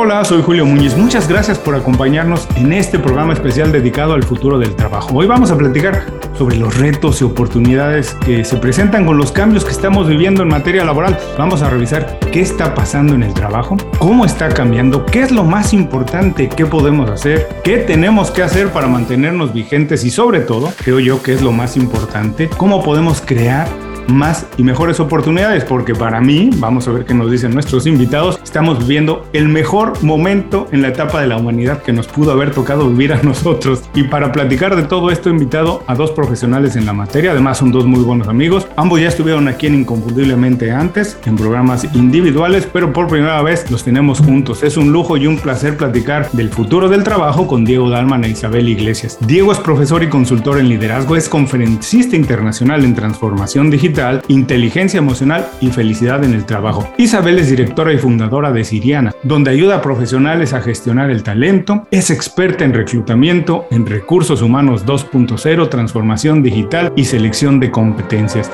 [0.00, 0.96] Hola, soy Julio Muñiz.
[0.96, 5.10] Muchas gracias por acompañarnos en este programa especial dedicado al futuro del trabajo.
[5.12, 6.06] Hoy vamos a platicar
[6.38, 10.50] sobre los retos y oportunidades que se presentan con los cambios que estamos viviendo en
[10.50, 11.18] materia laboral.
[11.36, 15.42] Vamos a revisar qué está pasando en el trabajo, cómo está cambiando, qué es lo
[15.42, 20.72] más importante que podemos hacer, qué tenemos que hacer para mantenernos vigentes y sobre todo,
[20.76, 23.66] creo yo que es lo más importante, cómo podemos crear
[24.08, 28.40] más y mejores oportunidades, porque para mí, vamos a ver qué nos dicen nuestros invitados,
[28.42, 32.52] estamos viviendo el mejor momento en la etapa de la humanidad que nos pudo haber
[32.52, 33.82] tocado vivir a nosotros.
[33.94, 37.58] Y para platicar de todo esto, he invitado a dos profesionales en la materia, además
[37.58, 38.66] son dos muy buenos amigos.
[38.76, 43.84] Ambos ya estuvieron aquí en Inconfundiblemente antes, en programas individuales, pero por primera vez los
[43.84, 44.62] tenemos juntos.
[44.62, 48.30] Es un lujo y un placer platicar del futuro del trabajo con Diego Dalman e
[48.30, 49.18] Isabel Iglesias.
[49.20, 53.97] Diego es profesor y consultor en liderazgo, es conferencista internacional en transformación digital
[54.28, 56.88] inteligencia emocional y felicidad en el trabajo.
[56.98, 61.86] Isabel es directora y fundadora de Siriana, donde ayuda a profesionales a gestionar el talento,
[61.90, 68.50] es experta en reclutamiento, en recursos humanos 2.0, transformación digital y selección de competencias.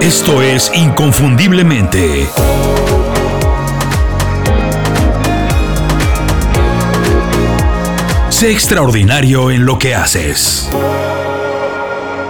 [0.00, 2.26] Esto es Inconfundiblemente.
[8.30, 10.68] Sé extraordinario en lo que haces.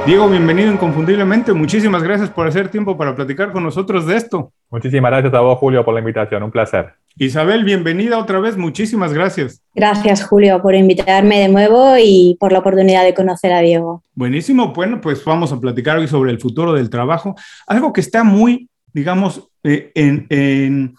[0.04, 1.52] Diego, bienvenido inconfundiblemente.
[1.52, 4.52] Muchísimas gracias por hacer tiempo para platicar con nosotros de esto.
[4.68, 6.42] Muchísimas gracias a vos, Julio, por la invitación.
[6.42, 6.94] Un placer.
[7.16, 8.56] Isabel, bienvenida otra vez.
[8.56, 9.62] Muchísimas gracias.
[9.76, 14.02] Gracias, Julio, por invitarme de nuevo y por la oportunidad de conocer a Diego.
[14.16, 14.72] Buenísimo.
[14.72, 17.36] Bueno, pues vamos a platicar hoy sobre el futuro del trabajo.
[17.68, 20.96] Algo que está muy, digamos, eh, en, en,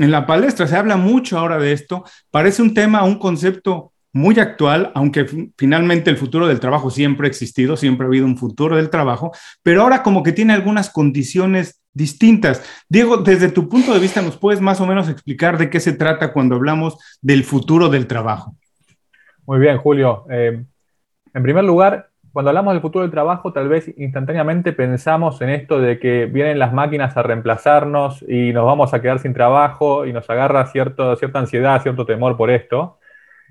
[0.00, 0.66] en la palestra.
[0.66, 2.02] Se habla mucho ahora de esto.
[2.32, 7.30] Parece un tema, un concepto muy actual, aunque finalmente el futuro del trabajo siempre ha
[7.30, 11.80] existido, siempre ha habido un futuro del trabajo, pero ahora como que tiene algunas condiciones
[11.92, 12.64] distintas.
[12.88, 15.92] Diego, desde tu punto de vista, ¿nos puedes más o menos explicar de qué se
[15.92, 18.54] trata cuando hablamos del futuro del trabajo?
[19.46, 20.26] Muy bien, Julio.
[20.30, 20.62] Eh,
[21.34, 25.80] en primer lugar, cuando hablamos del futuro del trabajo, tal vez instantáneamente pensamos en esto
[25.80, 30.12] de que vienen las máquinas a reemplazarnos y nos vamos a quedar sin trabajo y
[30.12, 32.99] nos agarra cierto, cierta ansiedad, cierto temor por esto.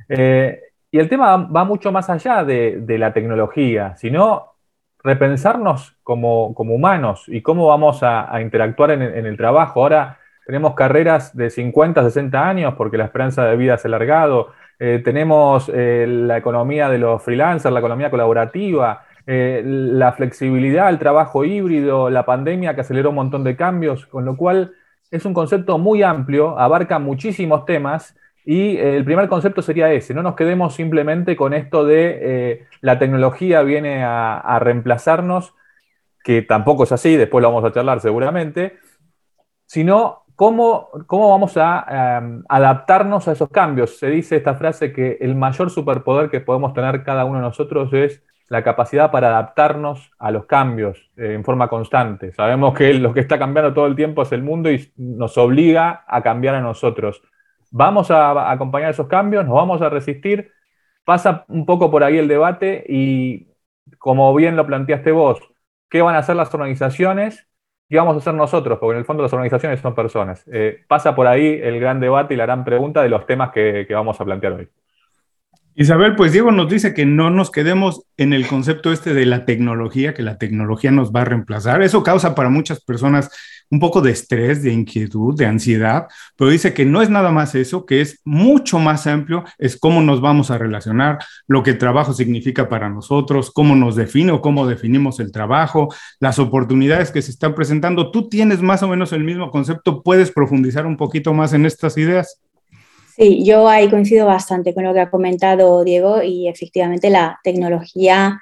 [0.10, 0.60] Eh,
[0.92, 4.56] y el tema va mucho más allá de, la tecnología, sino
[5.04, 9.82] repensarnos como, humanos y cómo vamos a, interactuar en, el trabajo.
[9.84, 14.52] Ahora tenemos carreras de 50, 60 años porque la esperanza de vida se ha alargado.
[14.80, 21.46] Eh, tenemos eh, la economía de los freelancers, la economía colaborativa, la flexibilidad, el trabajo
[21.46, 24.74] híbrido, la pandemia que aceleró un montón de cambios, con lo cual
[25.12, 28.16] es un concepto muy amplio, abarca muchísimos temas
[28.46, 32.68] y eh, el primer concepto sería ese, no nos quedemos simplemente con esto de eh,
[32.82, 35.54] la tecnología viene a, reemplazarnos,
[36.24, 38.78] que tampoco es así, después lo vamos a charlar seguramente,
[39.66, 43.98] sino cómo, cómo vamos a em, adaptarnos a esos cambios.
[43.98, 47.94] Se dice esta frase que el mayor superpoder que podemos tener cada uno de nosotros
[47.94, 52.34] es la capacidad para adaptarnos a los cambios eh, en forma constante.
[52.34, 56.04] Sabemos que lo que está cambiando todo el tiempo es el mundo y nos obliga
[56.08, 57.22] a cambiar a nosotros.
[57.72, 59.46] ¿Vamos a acompañar esos cambios?
[59.46, 60.52] ¿Nos vamos a resistir?
[61.04, 63.50] Pasa un poco por ahí el debate y,
[63.98, 65.40] como bien lo planteaste vos,
[65.90, 67.48] ¿qué van a hacer las organizaciones?
[67.90, 68.80] ¿Qué vamos a hacer nosotros?
[68.80, 70.46] Porque en el fondo las organizaciones son personas.
[70.52, 73.88] Eh, pasa por ahí el gran debate y la gran pregunta de los temas que
[73.92, 74.70] vamos a plantear hoy.
[75.76, 79.46] Isabel, pues Diego nos dice que no nos quedemos en el concepto este de la
[79.46, 81.82] tecnología, que la tecnología nos va a reemplazar.
[81.82, 83.30] Eso causa para muchas personas
[83.70, 87.56] un poco de estrés, de inquietud, de ansiedad, pero dice que no es nada más
[87.56, 91.78] eso, que es mucho más amplio, es cómo nos vamos a relacionar, lo que el
[91.78, 97.22] trabajo significa para nosotros, cómo nos define o cómo definimos el trabajo, las oportunidades que
[97.22, 98.12] se están presentando.
[98.12, 101.98] Tú tienes más o menos el mismo concepto, ¿puedes profundizar un poquito más en estas
[101.98, 102.42] ideas?
[103.20, 108.40] Sí, yo ahí coincido bastante con lo que ha comentado Diego y efectivamente la tecnología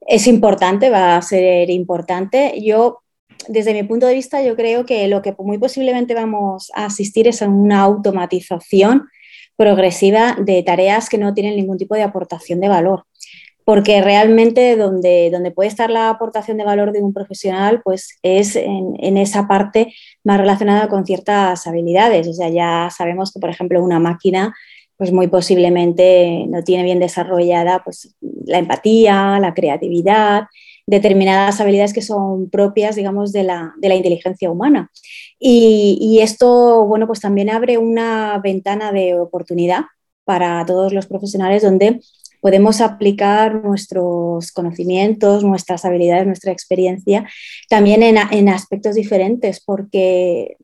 [0.00, 2.54] es importante, va a ser importante.
[2.62, 3.02] Yo,
[3.48, 7.26] desde mi punto de vista, yo creo que lo que muy posiblemente vamos a asistir
[7.26, 9.08] es a una automatización
[9.56, 13.04] progresiva de tareas que no tienen ningún tipo de aportación de valor
[13.64, 18.56] porque realmente donde, donde puede estar la aportación de valor de un profesional, pues es
[18.56, 19.94] en, esa parte
[20.24, 22.26] más relacionada con ciertas habilidades.
[22.28, 24.54] O sea, ya sabemos que, por ejemplo, una máquina,
[24.96, 30.44] pues muy posiblemente no tiene bien desarrollada pues, la empatía, la creatividad,
[30.86, 34.90] determinadas habilidades que son propias, digamos, de la, inteligencia humana.
[35.38, 39.82] Y, y esto, bueno, pues también abre una ventana de oportunidad
[40.24, 42.00] para todos los profesionales donde
[42.42, 47.24] podemos aplicar nuestros conocimientos, nuestras habilidades, nuestra experiencia
[47.68, 50.56] también en, aspectos diferentes, porque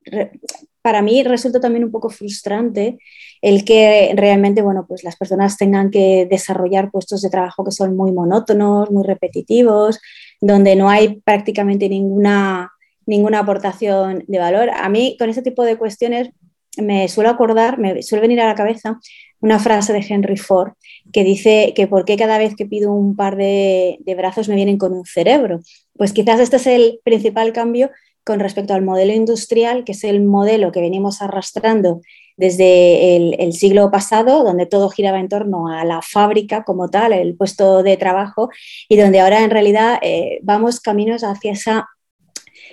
[0.82, 2.98] para mí resulta también un poco frustrante
[3.40, 7.96] el que realmente, bueno, pues las personas tengan que desarrollar puestos de trabajo que son
[7.96, 10.00] muy monótonos, muy repetitivos,
[10.40, 12.72] donde no hay prácticamente ninguna,
[13.06, 14.70] ninguna aportación de valor.
[14.70, 16.30] A mí con ese tipo de cuestiones
[16.76, 18.98] me suelo acordar, me suele venir a la cabeza
[19.40, 20.72] una frase de Henry Ford
[21.12, 24.78] que dice que por qué cada vez que pido un par de, brazos me vienen
[24.78, 25.60] con un cerebro.
[25.96, 27.90] Pues quizás este es el principal cambio
[28.24, 32.02] con respecto al modelo industrial, que es el modelo que venimos arrastrando
[32.36, 37.34] desde el, siglo pasado, donde todo giraba en torno a la fábrica como tal, el
[37.34, 38.50] puesto de trabajo,
[38.88, 41.88] y donde ahora en realidad eh, vamos caminos hacia esa,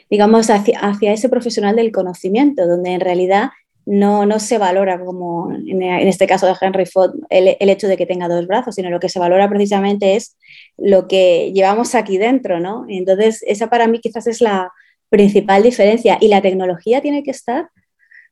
[0.09, 3.49] digamos, hacia, hacia, ese profesional del conocimiento, donde en realidad
[3.85, 7.97] no, no se valora como en, este caso de Henry Ford el, el, hecho de
[7.97, 10.37] que tenga dos brazos, sino lo que se valora precisamente es
[10.77, 12.85] lo que llevamos aquí dentro, ¿no?
[12.89, 14.71] Entonces, esa para mí quizás es la
[15.09, 16.17] principal diferencia.
[16.19, 17.69] Y la tecnología tiene que estar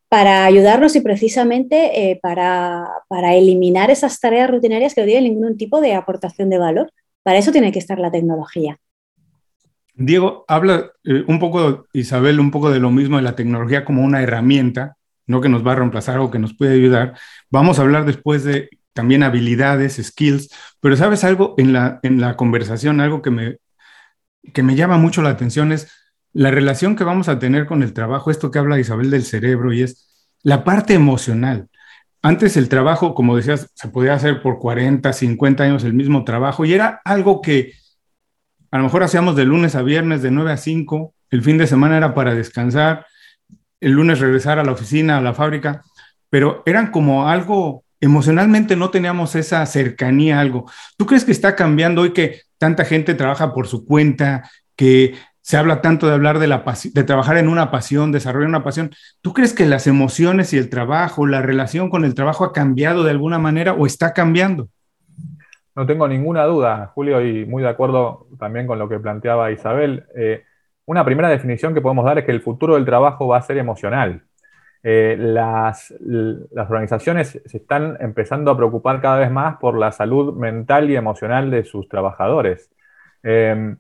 [0.10, 5.58] para ayudarnos y precisamente eh, para, para, eliminar esas tareas rutinarias que no tienen ningún
[5.58, 6.92] tipo de aportación de valor.
[7.24, 8.78] Para eso tiene que estar la tecnología.
[9.96, 14.04] Diego, habla eh, un poco, Isabel, un poco de lo mismo de la tecnología como
[14.04, 14.98] una herramienta,
[15.28, 17.18] no que nos va a reemplazar o que nos puede ayudar.
[17.50, 20.50] Vamos a hablar después de también habilidades, skills,
[20.80, 23.58] pero sabes algo en la, en la conversación, algo que me,
[24.54, 25.92] que me llama mucho la atención es
[26.34, 29.72] la relación que vamos a tener con el trabajo, esto que habla Isabel del cerebro
[29.72, 31.70] y es la parte emocional.
[32.22, 36.66] Antes el trabajo, como decías, se podía hacer por 40, 50 años el mismo trabajo
[36.66, 37.74] y era algo que
[38.72, 41.68] a lo mejor hacíamos de lunes a viernes, de 9 a 5, el fin de
[41.68, 43.06] semana era para descansar,
[43.84, 45.84] el lunes regresar a la oficina, a la fábrica,
[46.30, 50.70] pero eran como algo, emocionalmente no teníamos esa cercanía, algo.
[50.98, 55.58] ¿Tú crees que está cambiando hoy que tanta gente trabaja por su cuenta, que se
[55.58, 56.64] habla tanto de hablar de, la
[56.94, 58.92] de trabajar en una pasión, desarrollar una pasión.
[59.22, 63.04] ¿Tú crees que las emociones y el trabajo, la relación con el trabajo ha cambiado
[63.04, 64.70] de alguna manera o está cambiando?
[65.76, 70.06] No tengo ninguna duda, Julio, y muy de acuerdo también con lo que planteaba Isabel.
[70.16, 70.44] Eh,
[70.86, 73.58] una primera definición que podemos dar es que el futuro del trabajo va a ser
[73.58, 74.24] emocional.
[74.86, 80.36] Eh, las, las, organizaciones se están empezando a preocupar cada vez más por la salud
[80.36, 82.70] mental y emocional de sus trabajadores.
[83.24, 83.76] Eh,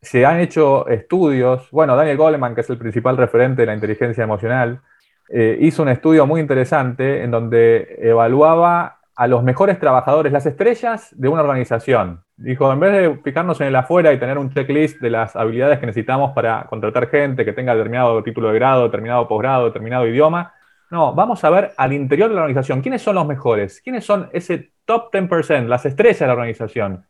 [0.00, 4.24] se han hecho estudios, bueno, Daniel Goleman, que es el principal referente de la inteligencia
[4.24, 4.80] emocional,
[5.28, 11.12] eh, hizo un estudio muy interesante en donde evaluaba a los mejores trabajadores, las estrellas
[11.18, 12.22] de una organización.
[12.36, 15.80] Dijo, en vez de fijarnos en el afuera y tener un checklist de las habilidades
[15.80, 20.54] que necesitamos para contratar gente que tenga determinado título de grado, determinado posgrado, determinado idioma,
[20.92, 23.80] no, vamos a ver al interior de la organización, ¿quiénes son los mejores?
[23.80, 27.04] ¿Quiénes son ese top 10%, las estrellas de la organización?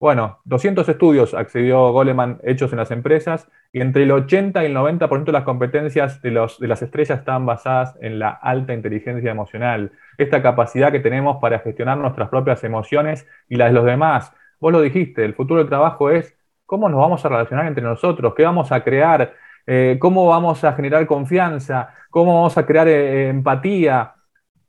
[0.00, 4.76] Bueno, 200 estudios accedió Goleman hechos en las empresas y entre el 80 y el
[4.76, 9.32] 90% de las competencias de, los, de las estrellas están basadas en la alta inteligencia
[9.32, 14.32] emocional, esta capacidad que tenemos para gestionar nuestras propias emociones y las de los demás.
[14.60, 18.34] Vos lo dijiste, el futuro del trabajo es cómo nos vamos a relacionar entre nosotros,
[18.36, 19.34] qué vamos a crear,
[19.66, 24.14] eh, cómo vamos a generar confianza, cómo vamos a crear eh, empatía,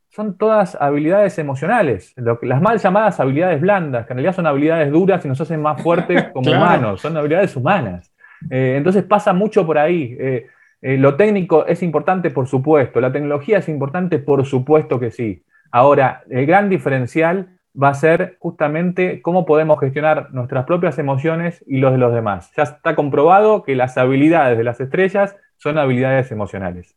[0.09, 5.23] son todas habilidades emocionales, las mal llamadas habilidades blandas, que en realidad son habilidades duras
[5.23, 8.11] y nos hacen más fuertes como humanos, son habilidades humanas.
[8.49, 10.17] Eh, entonces pasa mucho por ahí.
[10.19, 10.47] Eh,
[10.81, 15.43] eh, lo técnico es importante, por supuesto, la tecnología es importante, por supuesto que sí.
[15.71, 21.77] Ahora, el gran diferencial va a ser justamente cómo podemos gestionar nuestras propias emociones y
[21.77, 22.51] los de los demás.
[22.57, 26.95] Ya está comprobado que las habilidades de las estrellas son habilidades emocionales.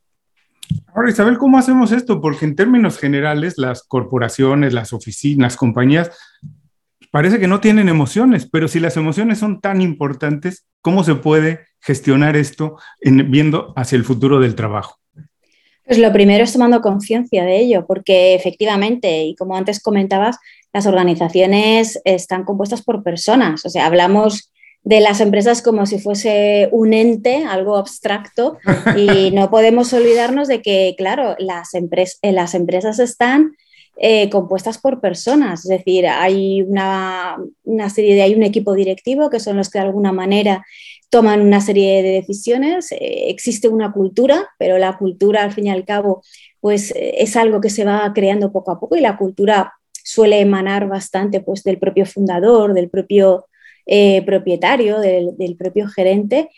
[0.94, 2.20] Ahora, Isabel, ¿cómo hacemos esto?
[2.20, 6.10] Porque en términos generales, las corporaciones, las oficinas, las compañías,
[7.10, 11.60] parece que no tienen emociones, pero si las emociones son tan importantes, ¿cómo se puede
[11.80, 14.98] gestionar esto en, viendo hacia el futuro del trabajo?
[15.84, 20.38] Pues lo primero es tomando conciencia de ello, porque efectivamente, y como antes comentabas,
[20.72, 23.64] las organizaciones están compuestas por personas.
[23.66, 24.51] O sea, hablamos
[24.84, 28.58] de las empresas como si fuese un ente, algo abstracto,
[28.96, 33.56] y no podemos olvidarnos de que, claro, las, eh, las empresas están
[33.96, 37.36] eh, compuestas por personas, es decir, hay una,
[37.94, 40.64] serie de, hay un equipo directivo que son los que de alguna manera
[41.10, 45.70] toman una serie de decisiones, eh, existe una cultura, pero la cultura al fin y
[45.70, 46.22] al cabo
[46.58, 49.72] pues es algo que se va creando poco a poco y la cultura
[50.04, 53.46] suele emanar bastante pues del propio fundador, del propio
[53.86, 56.50] eh, propietario, del, propio gerente.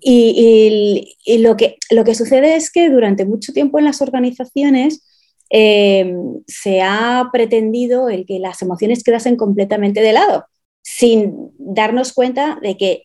[0.00, 5.02] Y, lo, que, lo que sucede es que durante mucho tiempo en las organizaciones
[5.50, 6.14] eh,
[6.46, 10.44] se ha pretendido el que las emociones quedasen completamente de lado,
[10.82, 13.04] sin darnos cuenta de que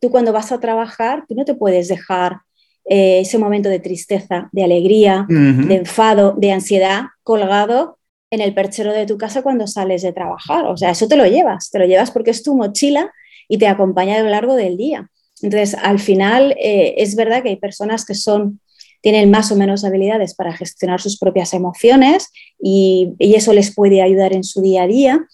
[0.00, 2.38] tú cuando vas a trabajar, tú no te puedes dejar
[2.84, 7.97] eh, ese momento de tristeza, de alegría, de enfado, de ansiedad colgado
[8.30, 10.66] en el perchero de tu casa cuando sales de trabajar.
[10.66, 13.12] O sea, eso te lo llevas, te lo llevas porque es tu mochila
[13.48, 15.10] y te acompaña a lo largo del día.
[15.40, 18.60] Entonces, al final, eh, es verdad que hay personas que son,
[19.00, 22.30] tienen más o menos habilidades para gestionar sus propias emociones
[22.60, 25.26] y, y eso les puede ayudar en su día a día,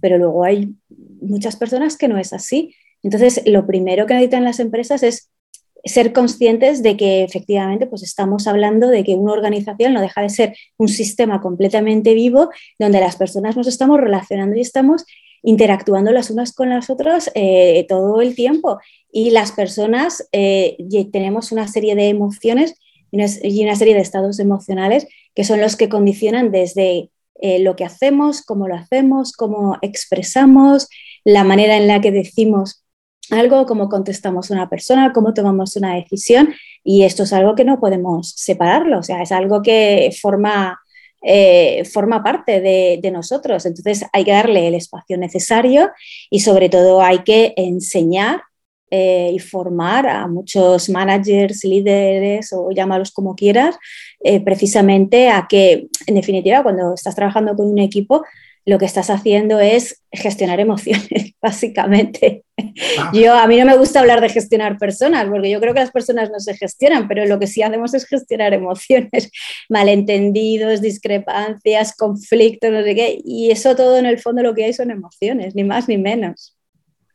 [0.00, 0.74] pero luego hay
[1.20, 2.74] muchas personas que no es así.
[3.02, 5.30] Entonces, lo primero que necesitan las empresas es
[5.84, 10.30] ser conscientes de que efectivamente pues estamos hablando de que una organización no deja de
[10.30, 15.04] ser un sistema completamente vivo donde las personas nos estamos relacionando y estamos
[15.42, 18.78] interactuando las unas con las otras eh, todo el tiempo.
[19.10, 20.76] Y las personas eh,
[21.12, 22.76] tenemos una serie de emociones
[23.10, 27.10] y una, serie de estados emocionales que son los que condicionan desde
[27.40, 30.88] eh, lo que hacemos, cómo lo hacemos, cómo expresamos,
[31.24, 32.81] la manera en la que decimos
[33.30, 37.64] algo, cómo contestamos a una persona, cómo tomamos una decisión y esto es algo que
[37.64, 40.80] no podemos separarlo, o sea, es algo que forma,
[41.22, 45.90] eh, forma parte de, nosotros, entonces hay que darle el espacio necesario
[46.30, 48.42] y sobre todo hay que enseñar
[48.90, 53.76] eh, y formar a muchos managers, líderes o llámalos como quieras,
[54.20, 58.22] eh, precisamente a que, en definitiva, cuando estás trabajando con un equipo,
[58.64, 62.44] lo que estás haciendo es gestionar emociones, básicamente.
[62.98, 63.10] Ah.
[63.12, 65.90] Yo, a mí no me gusta hablar de gestionar personas, porque yo creo que las
[65.90, 69.30] personas no se gestionan, pero lo que sí hacemos es gestionar emociones,
[69.68, 74.72] malentendidos, discrepancias, conflictos, no sé qué, y eso todo en el fondo lo que hay
[74.72, 76.56] son emociones, ni más ni menos.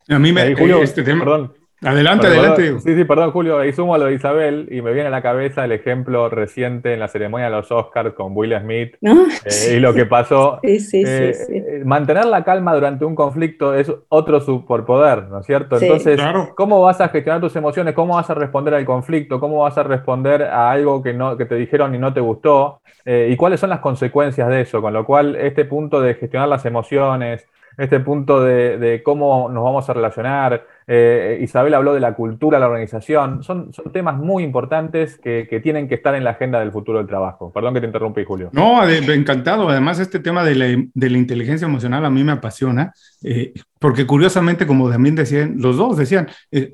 [0.08, 0.54] A mí me...
[0.54, 2.80] Julio, este tema, perdón, Adelante, adelante.
[2.80, 3.64] Sí, sí, perdón, Julio.
[3.64, 6.92] Y sumo a lo de Isabel y me viene a la cabeza el ejemplo reciente
[6.92, 10.58] en la ceremonia de los Oscars con Will Smith eh, y lo que pasó.
[10.62, 15.46] Sí, sí, eh, sí, mantener la calma durante un conflicto es otro superpoder, ¿no es
[15.46, 15.80] cierto?
[15.80, 16.20] Entonces,
[16.56, 17.94] ¿cómo vas a gestionar tus emociones?
[17.94, 19.38] ¿Cómo vas a responder al conflicto?
[19.38, 22.80] ¿Cómo vas a responder a algo que, no, que te dijeron y no te gustó?
[23.04, 24.82] Eh, ¿Y cuáles son las consecuencias de eso?
[24.82, 27.46] Con lo cual, este punto de gestionar las emociones,
[27.78, 30.66] este punto de, cómo nos vamos a relacionar.
[30.90, 33.42] Eh, Isabel habló de la cultura, la organización.
[33.42, 37.52] Son, temas muy importantes que, tienen que estar en la agenda del futuro del trabajo.
[37.52, 38.48] Perdón que te interrumpí, Julio.
[38.52, 39.68] No, encantado.
[39.68, 44.88] Además, este tema de la, inteligencia emocional a mí me apasiona, eh, porque curiosamente, como
[44.90, 46.72] también decían, los dos decían, eh,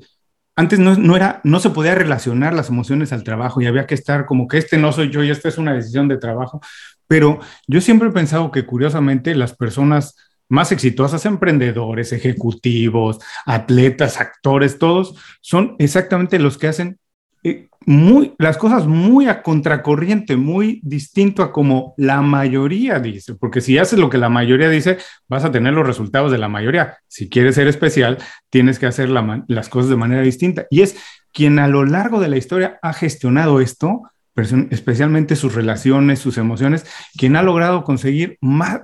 [0.55, 3.95] antes no, no, era, no se podía relacionar las emociones al trabajo y había que
[3.95, 6.61] estar como que este no soy yo y esta es una decisión de trabajo.
[7.07, 10.15] Pero yo siempre he pensado que curiosamente las personas
[10.49, 16.99] más exitosas, emprendedores, ejecutivos, atletas, actores, todos son exactamente los que hacen
[17.43, 23.61] eh, muy, las cosas muy a contracorriente, muy distinto a como la mayoría dice, porque
[23.61, 24.97] si haces lo que la mayoría dice,
[25.29, 26.97] vas a tener los resultados de la mayoría.
[27.07, 28.17] Si quieres ser especial,
[28.49, 30.65] tienes que hacer las cosas de manera distinta.
[30.71, 30.97] Y es
[31.31, 34.01] quien a lo largo de la historia ha gestionado esto,
[34.35, 36.85] especialmente sus relaciones, sus emociones,
[37.17, 38.79] quien ha logrado conseguir más,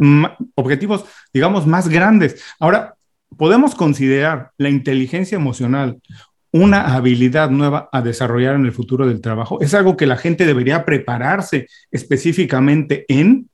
[0.55, 2.41] objetivos, digamos, más grandes.
[2.60, 2.96] Ahora,
[3.38, 6.00] podemos considerar la inteligencia emocional
[6.53, 9.62] una habilidad nueva a desarrollar en el futuro del trabajo.
[9.62, 13.50] Es algo que la gente debería prepararse específicamente en.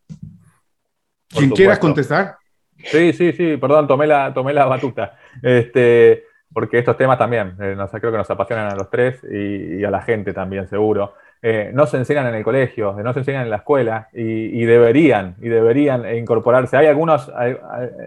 [1.29, 2.37] Quien quiera contestar.
[2.77, 5.17] Sí, sí, sí, perdón, tomé la, tomé la batuta.
[5.43, 9.91] Este, porque estos temas también, eh, creo que nos apasionan a los tres y a
[9.91, 11.13] la gente también, seguro.
[11.41, 15.35] Eh, no se enseñan en el colegio, no se enseñan en la escuela y, deberían,
[15.39, 16.77] y deberían incorporarse.
[16.77, 17.31] Hay algunos,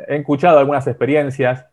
[0.08, 1.66] he escuchado algunas experiencias,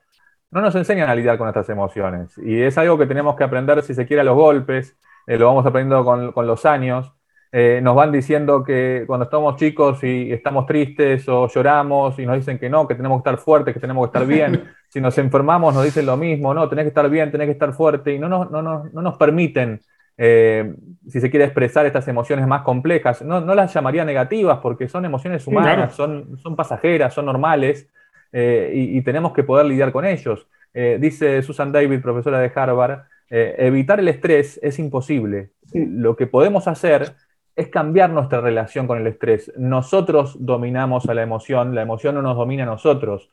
[0.52, 3.82] no nos enseñan a lidiar con nuestras emociones y es algo que tenemos que aprender
[3.84, 4.96] si se quiere a los golpes,
[5.26, 7.12] eh, lo vamos aprendiendo con, los años.
[7.52, 12.36] Eh, nos van diciendo que cuando estamos chicos y estamos tristes o lloramos y nos
[12.38, 14.64] dicen que no, que tenemos que estar fuertes, que tenemos que estar bien.
[14.90, 17.74] si nos enfermamos nos dicen lo mismo, no, tenés que estar bien, tenés que estar
[17.74, 19.82] fuerte y no nos, no, no, no nos permiten
[20.18, 20.74] eh,
[21.08, 23.22] si se quiere expresar estas emociones más complejas.
[23.22, 27.88] No, las llamaría negativas porque son emociones humanas, son, son, pasajeras, son normales
[28.34, 30.48] eh, y, tenemos que poder lidiar con ellos.
[30.74, 35.52] Eh, dice Susan David, profesora de Harvard, evitar el estrés es imposible.
[35.74, 37.14] Lo que podemos hacer
[37.56, 39.52] es cambiar nuestra relación con el estrés.
[39.58, 43.30] Nosotros dominamos a la emoción, la emoción no nos domina a nosotros.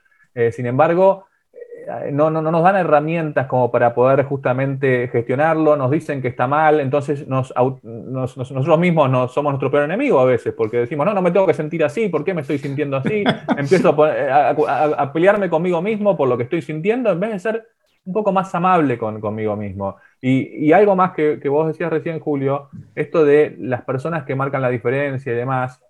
[0.51, 1.27] sin embargo,
[2.13, 6.47] no, no, no, nos dan herramientas como para poder justamente gestionarlo, nos dicen que está
[6.47, 11.15] mal, entonces nos, nosotros mismos nos, somos nuestro peor enemigo a veces, porque decimos, no,
[11.15, 13.25] no me tengo que sentir así, ¿por qué me estoy sintiendo así?
[13.57, 17.69] Empiezo a, pelearme conmigo mismo por lo que estoy sintiendo, en vez de ser
[18.05, 19.97] un poco más amable con, conmigo mismo.
[20.21, 24.63] Y, algo más que, que, vos decías recién, Julio, esto de las personas que marcan
[24.63, 25.81] la diferencia y demás,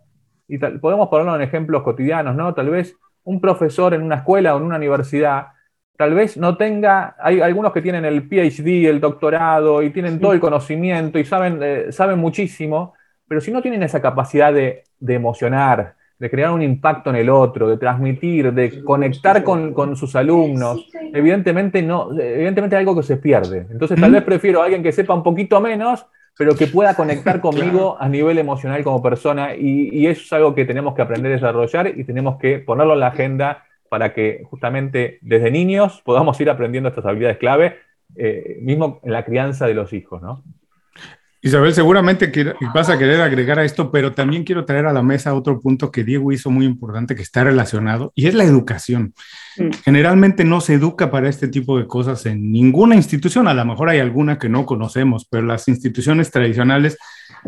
[0.46, 2.52] y podemos ponerlo en ejemplos cotidianos, ¿no?
[2.54, 5.48] Tal vez un profesor en una escuela o en una universidad
[5.96, 10.32] tal vez no tenga, hay algunos que tienen el PhD, el doctorado y tienen todo
[10.32, 12.94] el conocimiento y saben, eh, saben muchísimo,
[13.28, 17.68] pero si no tienen esa capacidad de, emocionar, de crear un impacto en el otro,
[17.68, 23.66] de transmitir, de conectar con, sus alumnos, evidentemente no, evidentemente algo que se pierde.
[23.70, 27.40] Entonces tal vez prefiero a alguien que sepa un poquito menos, pero que pueda conectar
[27.40, 31.30] conmigo a nivel emocional como persona y, y, eso es algo que tenemos que aprender
[31.30, 33.62] a desarrollar y tenemos que ponerlo en la agenda
[33.94, 37.76] para que justamente desde niños podamos ir aprendiendo estas habilidades clave,
[38.16, 40.42] eh, mismo en la crianza de los hijos, ¿no?
[41.40, 42.32] Isabel, seguramente
[42.74, 45.92] vas a querer agregar a esto, pero también quiero traer a la mesa otro punto
[45.92, 49.14] que Diego hizo muy importante, que está relacionado, y es la educación.
[49.58, 49.70] Mm.
[49.84, 53.90] Generalmente no se educa para este tipo de cosas en ninguna institución, a lo mejor
[53.90, 56.98] hay alguna que no conocemos, pero las instituciones tradicionales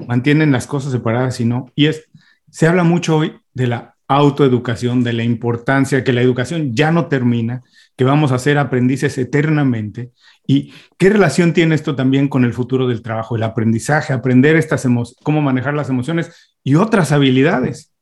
[0.07, 1.73] mantienen las cosas separadas y no.
[1.75, 2.09] Y es,
[2.53, 7.07] se habla mucho hoy de la autoeducación, de la importancia, que la educación ya no
[7.07, 7.63] termina,
[7.97, 10.11] que vamos a ser aprendices eternamente.
[10.47, 14.87] ¿Y qué relación tiene esto también con el futuro del trabajo, el aprendizaje, aprender estas
[15.23, 17.93] cómo manejar las emociones y otras habilidades?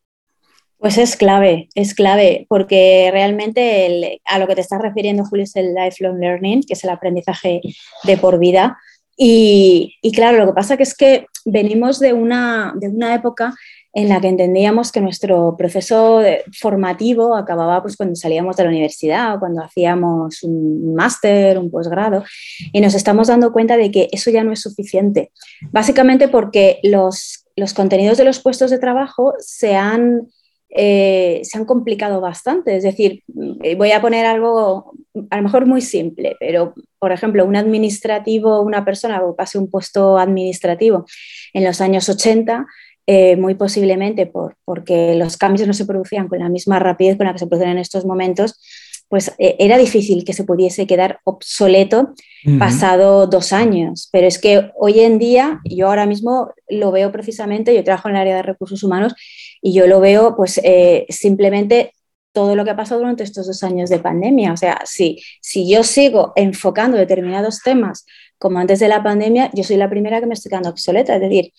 [0.78, 5.56] Pues es clave, es clave, porque realmente a lo que te estás refiriendo, Julio, es
[5.56, 7.62] el lifelong learning, que es el aprendizaje
[8.02, 8.76] de por vida.
[9.16, 13.54] Y, y claro, lo que pasa que es que venimos de una, de una época
[13.94, 16.20] en la que entendíamos que nuestro proceso
[16.58, 22.24] formativo acababa pues, cuando salíamos de la universidad o cuando hacíamos un máster, un posgrado,
[22.72, 25.30] y nos estamos dando cuenta de que eso ya no es suficiente,
[25.70, 30.26] básicamente porque los, los contenidos de los puestos de trabajo se han,
[30.70, 32.76] eh, se han complicado bastante.
[32.76, 33.22] Es decir,
[33.62, 34.92] eh, voy a poner algo
[35.30, 39.70] a lo mejor muy simple, pero por ejemplo, un administrativo, una persona que pase un
[39.70, 41.04] puesto administrativo
[41.52, 42.66] en los años 80,
[43.06, 47.26] eh, muy posiblemente por, porque los cambios no se producían con la misma rapidez con
[47.26, 48.61] la que se producen en estos momentos,
[49.08, 52.14] pues eh, era difícil que se pudiese quedar obsoleto
[52.58, 54.08] pasado dos años.
[54.12, 58.16] Pero es que hoy en día, yo ahora mismo lo veo precisamente, yo trabajo en
[58.16, 59.14] el área de recursos humanos
[59.62, 61.92] y yo lo veo pues eh, simplemente
[62.32, 64.52] todo lo que ha pasado durante estos dos años de pandemia.
[64.52, 68.05] O sea, si, si yo sigo enfocando determinados temas
[68.38, 71.14] como antes de la pandemia, yo soy la primera que me estoy quedando obsoleta.
[71.14, 71.52] Es decir,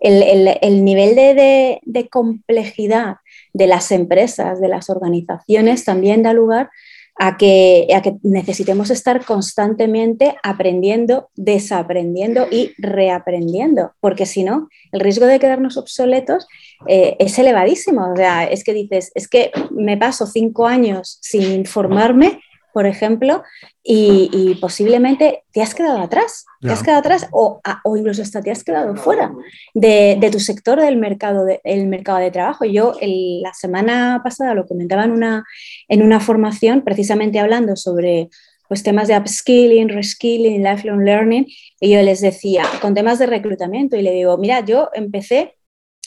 [0.00, 3.16] el, nivel de, complejidad
[3.52, 6.70] de las empresas, de las organizaciones, también da lugar
[7.16, 15.26] a que, que, necesitemos estar constantemente aprendiendo, desaprendiendo y reaprendiendo, porque si no, el riesgo
[15.26, 16.46] de quedarnos obsoletos
[16.88, 18.12] eh, es elevadísimo.
[18.12, 22.40] O sea, es que dices, es que me paso cinco años sin informarme
[22.72, 23.42] por ejemplo,
[23.82, 28.50] y, posiblemente te has quedado atrás, te has quedado atrás o, o, incluso hasta te
[28.50, 29.32] has quedado fuera
[29.74, 32.64] de, tu sector del mercado de, mercado de trabajo.
[32.64, 35.44] Yo la semana pasada lo comentaba en una,
[35.88, 38.28] en una formación precisamente hablando sobre
[38.68, 41.46] pues, temas de upskilling, reskilling, lifelong learning,
[41.80, 45.56] y yo les decía, con temas de reclutamiento, y le digo, mira, yo empecé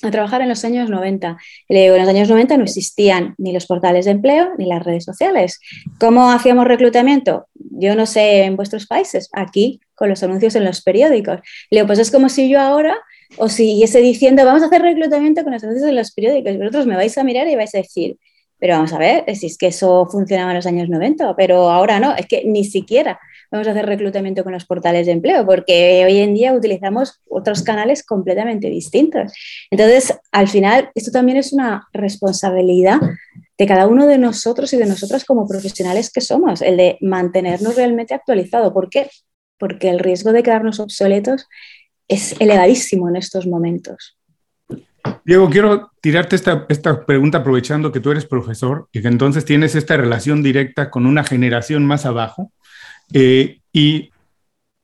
[0.03, 1.37] a trabajar en los años 90.
[1.69, 4.83] le digo, en los años 90 no existían ni los portales de empleo ni las
[4.83, 5.59] redes sociales.
[5.99, 7.47] ¿Cómo hacíamos reclutamiento?
[7.55, 11.39] Yo no sé en vuestros países, aquí con los anuncios en los periódicos.
[11.69, 12.97] Le digo, pues es como si yo ahora
[13.37, 16.57] os siguiese diciendo, vamos a hacer reclutamiento con los anuncios en los periódicos.
[16.57, 18.17] Vosotros me vais a mirar y vais a decir,
[18.59, 21.99] pero vamos a ver, si es que eso funcionaba en los años 90, pero ahora
[21.99, 23.19] no, es que ni siquiera
[23.53, 27.61] vamos a hacer reclutamiento con los portales de empleo, porque hoy en día utilizamos otros
[27.61, 29.31] canales completamente distintos.
[29.69, 32.99] Entonces, al final, esto también es una responsabilidad
[33.55, 37.75] de cada uno de nosotros y de nosotras como profesionales que somos, el de mantenernos
[37.75, 38.73] realmente actualizados.
[38.73, 39.07] ¿Por qué?
[39.59, 41.47] Porque el riesgo de quedarnos obsoletos
[42.07, 44.17] es elevadísimo en estos momentos.
[45.25, 49.75] Diego, quiero tirarte esta, esta, pregunta aprovechando que tú eres profesor y que entonces tienes
[49.75, 52.51] esta relación directa con una generación más abajo.
[53.13, 54.09] Eh, y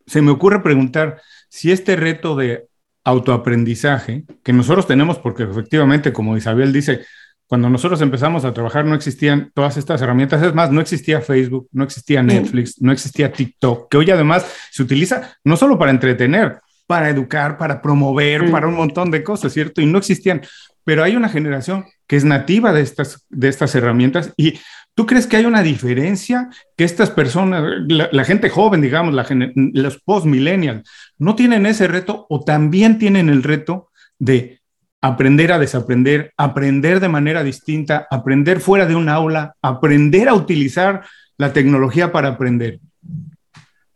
[0.05, 2.67] se me ocurre preguntar si este reto de
[3.03, 7.01] autoaprendizaje que nosotros tenemos, porque efectivamente, como Isabel dice,
[7.47, 11.67] cuando nosotros empezamos a trabajar no existían todas estas herramientas, es más, no existía Facebook,
[11.71, 16.59] no existía Netflix, no existía TikTok, que hoy además se utiliza no solo para entretener,
[16.85, 19.81] para educar, para promover, para un montón de cosas, ¿cierto?
[19.81, 20.41] Y no existían,
[20.83, 24.59] pero hay una generación que es nativa de estas, de estas herramientas y
[24.99, 29.15] ¿Tú crees que hay una diferencia que estas personas, la, gente joven, digamos,
[29.55, 30.83] los post-millennials,
[31.17, 34.59] no tienen ese reto o también tienen el reto de
[34.99, 41.03] aprender a desaprender, aprender de manera distinta, aprender fuera de un aula, aprender a utilizar
[41.37, 42.81] la tecnología para aprender?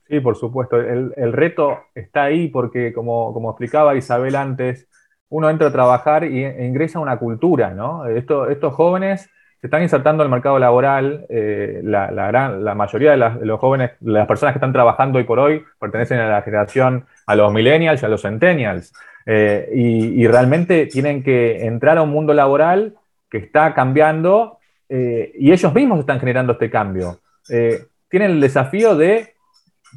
[0.07, 0.79] Sí, por supuesto.
[0.79, 4.87] El, reto está ahí porque, como, como, explicaba Isabel antes,
[5.27, 8.05] uno entra a trabajar y, e ingresa a una cultura, ¿no?
[8.05, 9.29] estos jóvenes
[9.63, 14.51] se están insertando el mercado laboral, eh, la, la, mayoría de, los jóvenes, las personas
[14.51, 18.09] que están trabajando hoy por hoy, pertenecen a la generación, a los millennials y a
[18.09, 18.91] los centennials,
[19.25, 22.95] eh, y, realmente tienen que entrar a un mundo laboral
[23.31, 24.57] que está cambiando
[24.89, 27.21] eh, y ellos mismos están generando este cambio.
[27.47, 29.35] tienen el desafío de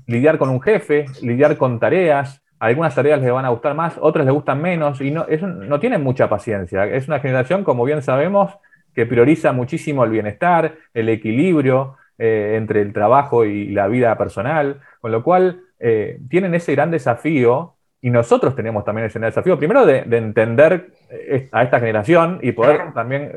[0.07, 4.25] lidiar con un jefe, lidiar con tareas, algunas tareas les van a gustar más, otras
[4.25, 6.85] les gustan menos, y no, no tienen mucha paciencia.
[6.85, 8.57] Es una generación, como bien sabemos,
[8.97, 14.81] que prioriza muchísimo el bienestar, el equilibrio eh, entre el trabajo y la vida personal,
[15.03, 19.59] con lo cual eh, tienen ese gran desafío y nosotros tenemos también ese gran desafío,
[19.59, 23.33] primero de, entender eh, a esta generación y poder también,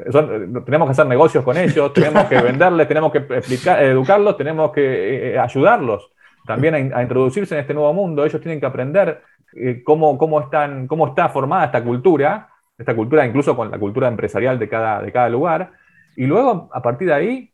[0.66, 5.38] tenemos que hacer negocios con ellos, tenemos que venderles, tenemos que explicar, educarlos, tenemos que
[5.38, 6.10] ayudarlos
[6.46, 9.22] también a, introducirse en este nuevo mundo, ellos tienen que aprender
[9.84, 12.48] cómo, cómo, están, cómo está formada esta cultura
[12.80, 15.72] esta cultura, incluso con la cultura empresarial de cada, de cada lugar.
[16.16, 17.52] Y luego, a partir de ahí,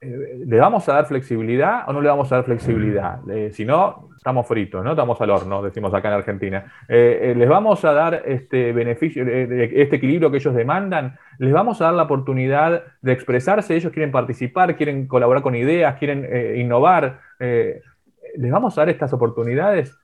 [0.00, 3.20] eh, ¿le vamos a dar flexibilidad o no le vamos a dar flexibilidad?
[3.30, 4.90] Eh, si no, estamos fritos, ¿no?
[4.90, 6.72] Estamos al horno, decimos acá en Argentina.
[6.88, 11.16] Eh, ¿Les vamos a dar este beneficio, este equilibrio que ellos demandan?
[11.38, 13.76] ¿Les vamos a dar la oportunidad de expresarse?
[13.76, 17.20] Ellos quieren participar, quieren colaborar con ideas, quieren innovar.
[17.38, 19.96] ¿Les vamos a dar estas oportunidades?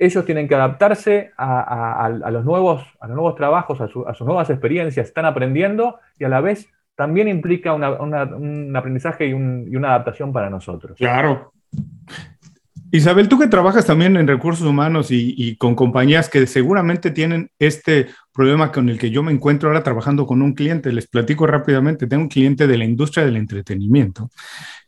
[0.00, 5.08] Ellos tienen que adaptarse a, los, nuevos, a los nuevos trabajos, a, sus nuevas experiencias,
[5.08, 10.96] están aprendiendo y a la vez también implica un aprendizaje y, una adaptación para nosotros.
[10.96, 11.52] Claro.
[12.90, 18.06] Isabel, tú que trabajas también en recursos humanos y, con compañías que seguramente tienen este
[18.32, 22.06] problema con el que yo me encuentro ahora trabajando con un cliente, les platico rápidamente,
[22.06, 24.30] tengo un cliente de la industria del entretenimiento,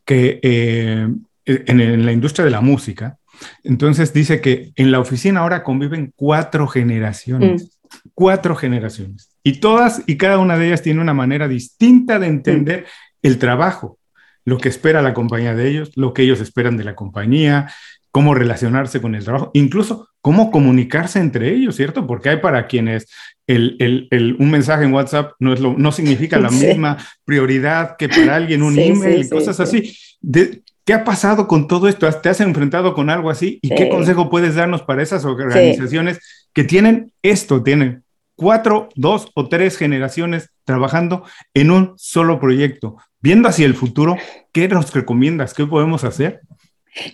[0.07, 1.07] que eh,
[1.45, 3.19] en la industria de la música,
[3.65, 8.09] entonces dice que en la oficina ahora conviven cuatro generaciones, mm.
[8.15, 9.31] cuatro generaciones.
[9.43, 12.87] Y todas y cada una de ellas tiene una manera distinta de entender
[13.23, 13.99] el trabajo,
[14.45, 17.69] lo que espera la compañía de ellos, lo que ellos esperan de la compañía,
[18.13, 22.07] cómo relacionarse con el trabajo, incluso cómo comunicarse entre ellos, ¿cierto?
[22.07, 23.09] Porque hay para quienes
[23.47, 28.37] el, un mensaje en WhatsApp no, es lo, no significa la misma prioridad que para
[28.37, 29.97] alguien un email y cosas así.
[30.21, 32.11] De, ¿Qué ha pasado con todo esto?
[32.11, 33.61] ¿Te has enfrentado con algo así?
[33.63, 36.19] ¿Y qué consejo puedes darnos para esas organizaciones
[36.53, 42.97] que tienen esto, tienen cuatro, dos o tres generaciones trabajando en un solo proyecto?
[43.21, 44.17] Viendo hacia el futuro,
[44.53, 45.55] ¿qué nos recomiendas?
[45.55, 46.41] ¿Qué podemos hacer?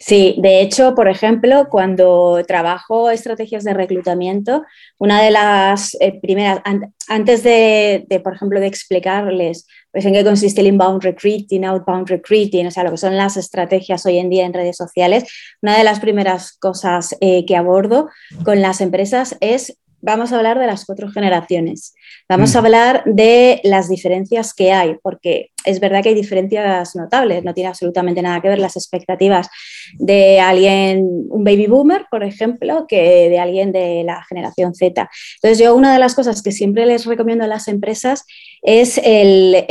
[0.00, 4.64] Sí, de hecho, por ejemplo, cuando trabajo estrategias de reclutamiento,
[4.98, 6.60] una de las eh, primeras,
[7.08, 12.66] antes de, por ejemplo, de explicarles pues, en qué consiste el inbound recruiting, outbound recruiting,
[12.66, 15.24] o sea, lo que son las estrategias hoy en día en redes sociales,
[15.62, 18.08] una de las primeras cosas eh, que abordo
[18.44, 21.94] con las empresas es vamos a hablar de las cuatro generaciones.
[22.28, 22.64] Vamos a mm.
[22.64, 27.68] hablar de las diferencias que hay, porque es verdad que hay diferencias notables, no tiene
[27.68, 29.48] absolutamente nada que ver las expectativas
[29.98, 35.08] de alguien, un baby boomer, por ejemplo, que de alguien de la generación Z.
[35.36, 38.24] Entonces, yo una de las cosas que siempre les recomiendo a las empresas
[38.62, 39.66] es el,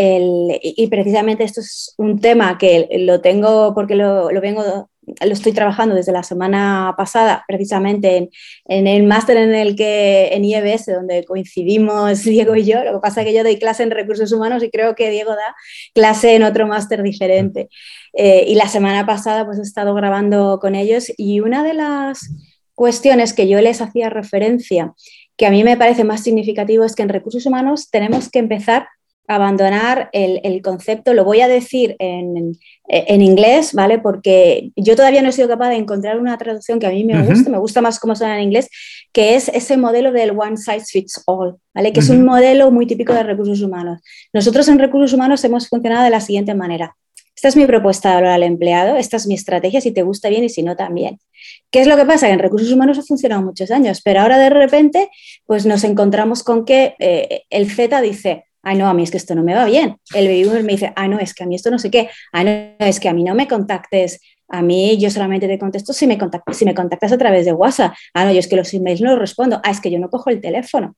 [0.62, 4.90] y precisamente esto es un tema que lo tengo porque lo, lo vengo
[5.22, 8.30] lo estoy trabajando desde la semana pasada, precisamente
[8.65, 12.84] en, el máster en el que en IEBS, donde coincidimos Diego y yo.
[12.84, 15.32] Lo que pasa es que yo doy clase en recursos humanos y creo que Diego
[15.32, 15.56] da
[15.93, 17.70] clase en otro máster diferente.
[18.13, 22.30] Eh, y la semana pasada pues he estado grabando con ellos y una de las
[22.76, 24.93] cuestiones que yo les hacía referencia,
[25.38, 28.88] que a mí me parece más significativo, es que en recursos humanos tenemos que empezar
[29.28, 32.58] abandonar el, concepto, lo voy a decir en,
[33.22, 34.00] inglés, ¿vale?
[34.00, 37.22] Porque yo todavía no he sido capaz de encontrar una traducción que a mí me
[37.22, 38.70] guste, me gusta más cómo suena en inglés,
[39.12, 41.92] que es ese modelo del one size fits all, ¿vale?
[41.92, 44.00] Que es un modelo muy típico de recursos humanos.
[44.32, 46.96] Nosotros en recursos humanos hemos funcionado de la siguiente manera.
[47.36, 50.28] Esta es mi propuesta de hablar al empleado, esta es mi estrategia, si te gusta
[50.30, 51.20] bien y si no también.
[51.70, 52.26] ¿Qué es lo que pasa?
[52.26, 55.10] Que en recursos humanos ha funcionado muchos años, pero ahora de repente
[55.46, 59.17] pues nos encontramos con que eh, el Z dice, ay, no, a mí es que
[59.17, 59.97] esto no me va bien.
[60.13, 62.45] El baby me dice, ay, no, es que a mí esto no sé qué, ay,
[62.45, 66.06] no, es que a mí no me contactes, a mí yo solamente te contesto si
[66.06, 67.93] me, contactas, si me contactas a través de WhatsApp.
[68.13, 69.62] Ah, no, yo es que los emails no los respondo.
[69.63, 70.95] Ah, es que yo no cojo el teléfono.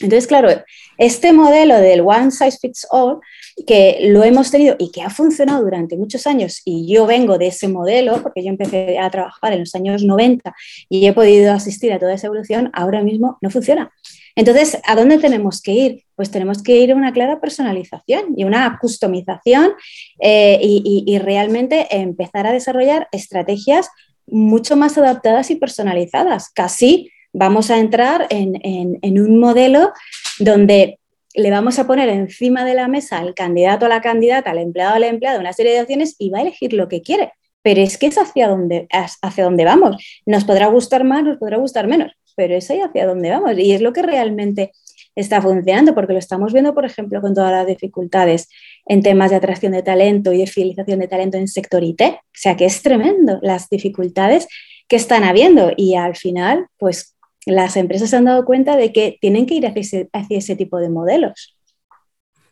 [0.00, 0.48] Entonces, claro,
[0.96, 3.18] este modelo del one size fits all,
[3.66, 7.48] que lo hemos tenido y que ha funcionado durante muchos años, y yo vengo de
[7.48, 10.54] ese modelo, porque yo empecé a trabajar en los años 90
[10.88, 13.92] y he podido asistir a toda esa evolución, ahora mismo no funciona.
[14.38, 16.04] Entonces, ¿a dónde tenemos que ir?
[16.14, 19.72] Pues tenemos que ir a una clara personalización y una customización
[20.20, 23.90] eh, y, realmente empezar a desarrollar estrategias
[24.28, 26.50] mucho más adaptadas y personalizadas.
[26.50, 29.92] Casi vamos a entrar en, un modelo
[30.38, 31.00] donde
[31.34, 34.94] le vamos a poner encima de la mesa al candidato a la candidata, al empleado
[34.94, 37.32] a la empleada, una serie de opciones y va a elegir lo que quiere.
[37.62, 38.86] Pero es que es hacia donde,
[39.20, 39.96] hacia vamos.
[40.26, 43.58] Nos podrá gustar más, nos podrá gustar menos, pero es ahí hacia donde vamos.
[43.58, 44.70] Y es lo que realmente
[45.16, 48.48] está funcionando, porque lo estamos viendo, por ejemplo, con todas las dificultades
[48.86, 52.00] en temas de atracción de talento y de fidelización de talento en sector IT.
[52.00, 54.46] O sea que es tremendo las dificultades
[54.86, 59.18] que están habiendo y al final, pues las empresas se han dado cuenta de que
[59.20, 61.58] tienen que ir hacia ese, tipo de modelos.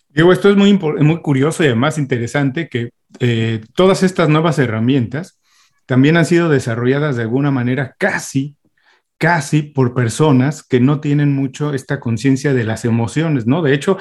[0.08, 5.38] Diego, esto es muy, muy curioso y además interesante que eh, todas estas nuevas herramientas
[5.86, 8.55] también han sido desarrolladas de alguna manera casi
[9.18, 13.62] casi por personas que no tienen mucho esta conciencia de las emociones, ¿no?
[13.62, 13.96] De hecho,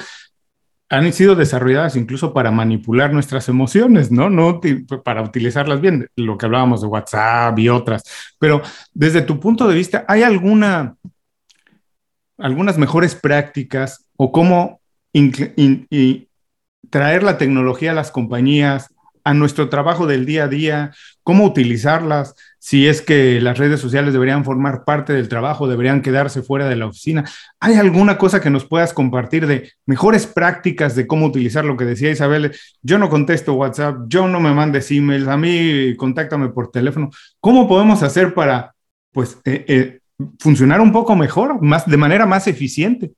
[0.88, 4.30] han sido desarrolladas incluso para manipular nuestras emociones, ¿no?
[4.30, 4.60] No
[5.04, 8.04] para utilizarlas bien, lo que hablábamos de WhatsApp y otras.
[8.38, 8.62] Pero
[8.94, 10.96] desde tu punto de vista, ¿hay alguna,
[12.38, 14.80] algunas mejores prácticas o cómo
[16.90, 18.94] traer la tecnología a las compañías,
[19.26, 20.92] a nuestro trabajo del día a día,
[21.24, 26.42] cómo utilizarlas, si es que las redes sociales deberían formar parte del trabajo, deberían quedarse
[26.42, 27.24] fuera de la oficina.
[27.58, 31.84] ¿Hay alguna cosa que nos puedas compartir de mejores prácticas de cómo utilizar lo que
[31.84, 32.54] decía Isabel?
[32.82, 37.10] Yo no contesto WhatsApp, yo no me mandes emails, a mí contáctame por teléfono.
[37.40, 38.76] ¿Cómo podemos hacer para,
[39.10, 39.98] pues, eh, eh,
[40.38, 43.10] funcionar un poco mejor, más, de manera más eficiente?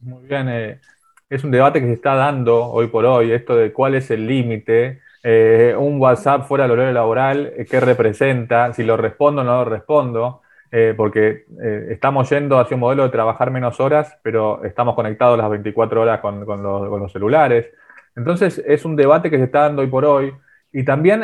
[0.00, 0.80] Muy bien, eh,
[1.28, 4.26] es un debate que se está dando hoy por hoy, esto de cuál es el
[4.26, 8.74] límite eh, un WhatsApp fuera del horario laboral, eh, ¿qué representa?
[8.74, 11.46] Si lo respondo o no lo respondo, eh, porque
[11.88, 16.20] estamos yendo hacia un modelo de trabajar menos horas, pero estamos conectados las 24 horas
[16.20, 17.70] con, los, celulares.
[18.14, 20.34] Entonces es un debate que se está dando hoy por hoy.
[20.72, 21.22] Y también,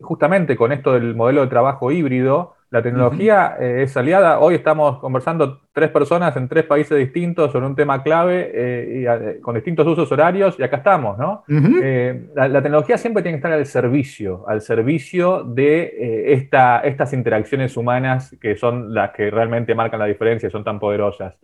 [0.00, 4.40] justamente con esto del modelo de trabajo híbrido, la tecnología eh, es aliada.
[4.40, 9.06] Hoy estamos conversando tres personas en tres países distintos sobre un tema clave eh, y,
[9.06, 11.44] eh, con distintos usos horarios y acá estamos, ¿no?
[12.34, 18.36] la, tecnología siempre tiene que estar al servicio, al servicio de esta, estas interacciones humanas
[18.40, 21.34] que son las que realmente marcan la diferencia y son tan poderosas.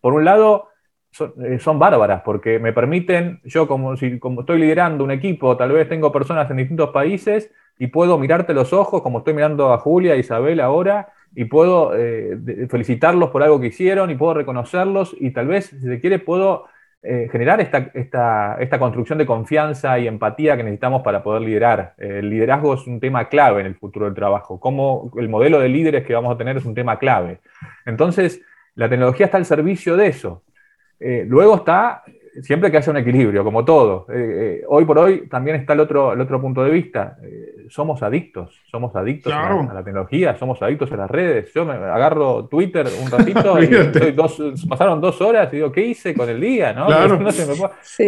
[0.00, 0.68] por un lado,
[1.12, 5.88] son, bárbaras porque me permiten, yo como, si, como estoy liderando un equipo, tal vez
[5.88, 10.14] tengo personas en distintos países, y puedo mirarte los ojos como estoy mirando a Julia
[10.14, 15.30] e Isabel ahora y puedo eh, felicitarlos por algo que hicieron y puedo reconocerlos y
[15.30, 16.66] tal vez, si se quiere, puedo
[17.02, 21.94] eh, generar esta, esta, esta, construcción de confianza y empatía que necesitamos para poder liderar.
[21.98, 24.58] el liderazgo es un tema clave en el futuro del trabajo.
[24.58, 27.38] Como el modelo de líderes que vamos a tener es un tema clave.
[27.86, 28.42] Entonces,
[28.74, 30.42] la tecnología está al servicio de eso.
[30.98, 32.02] Eh, luego está
[32.42, 34.06] siempre que haya un equilibrio, como todo.
[34.10, 34.14] Eh,
[34.60, 37.16] eh, hoy por hoy también está el otro, el otro punto de vista.
[37.22, 41.52] Eh, somos adictos, somos adictos a, la, tecnología, somos adictos a las redes.
[41.54, 46.28] Yo me agarro Twitter un ratito y pasaron dos horas y digo, ¿qué hice con
[46.28, 46.72] el día?
[46.72, 46.86] ¿no?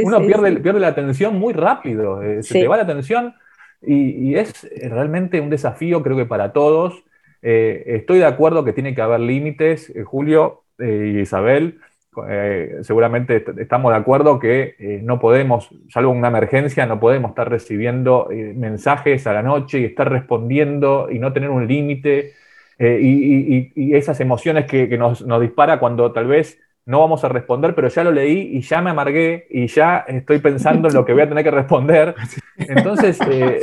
[0.03, 3.35] uno pierde, pierde la atención muy rápido, se te va la atención
[3.83, 7.05] y, y, es realmente un desafío, creo que para todos.
[7.43, 11.81] estoy de acuerdo que tiene que haber límites, Julio y Isabel
[12.29, 17.49] eh, seguramente estamos de acuerdo que eh, no podemos, salvo una emergencia, no podemos estar
[17.49, 22.35] recibiendo eh, mensajes a la noche y estar respondiendo y no tener un límite
[22.81, 27.89] y, esas emociones que, nos, nos, dispara cuando tal vez no vamos a responder, pero
[27.89, 31.21] ya lo leí y ya me amargué y ya estoy pensando en lo que voy
[31.21, 32.15] a tener que responder.
[32.57, 33.19] Entonces,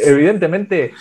[0.05, 0.93] evidentemente,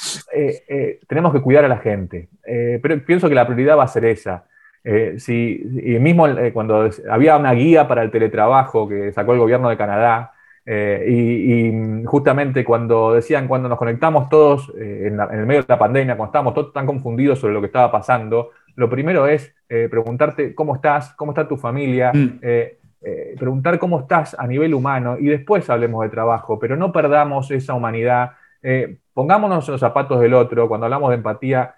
[1.07, 4.47] tenemos que cuidar a la gente, pero pienso que la prioridad va a ser esa.
[4.89, 9.69] Eh, y mismo eh, cuando había una guía para el teletrabajo que sacó el gobierno
[9.69, 10.33] de Canadá,
[10.65, 16.17] eh, y, justamente cuando decían, cuando nos conectamos todos en, el medio de la pandemia,
[16.17, 20.77] cuando estábamos todos tan confundidos sobre lo que estaba pasando, lo primero es preguntarte cómo
[20.77, 23.39] estás, cómo está tu familia, mm.
[23.39, 27.75] preguntar cómo estás a nivel humano y después hablemos de trabajo, pero no perdamos esa
[27.75, 28.33] humanidad.
[29.15, 31.75] pongámonos en los zapatos del otro, cuando hablamos de empatía,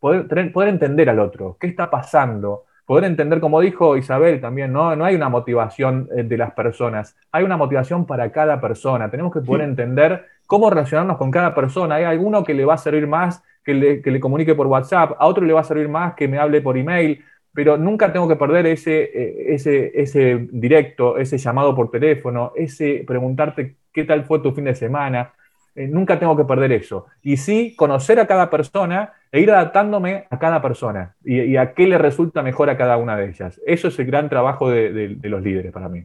[0.00, 4.96] poder, poder entender al otro, qué está pasando, poder entender, como dijo Isabel también, no,
[4.96, 9.08] no hay una motivación eh, de las personas, hay una motivación para cada persona.
[9.10, 11.94] Tenemos que poder entender cómo relacionarnos con cada persona.
[11.94, 15.12] Hay alguno que le va a servir más que le, que le comunique por WhatsApp,
[15.18, 18.26] a otro le va a servir más que me hable por email, pero nunca tengo
[18.26, 24.24] que perder ese, eh, ese, ese directo, ese llamado por teléfono, ese preguntarte qué tal
[24.24, 25.32] fue tu fin de semana.
[25.76, 27.06] Eh, nunca tengo que perder eso.
[27.22, 31.86] Y sí, conocer a cada persona e ir adaptándome a cada persona y, a qué
[31.86, 33.60] le resulta mejor a cada una de ellas.
[33.66, 36.04] Eso es el gran trabajo de, los líderes para mí.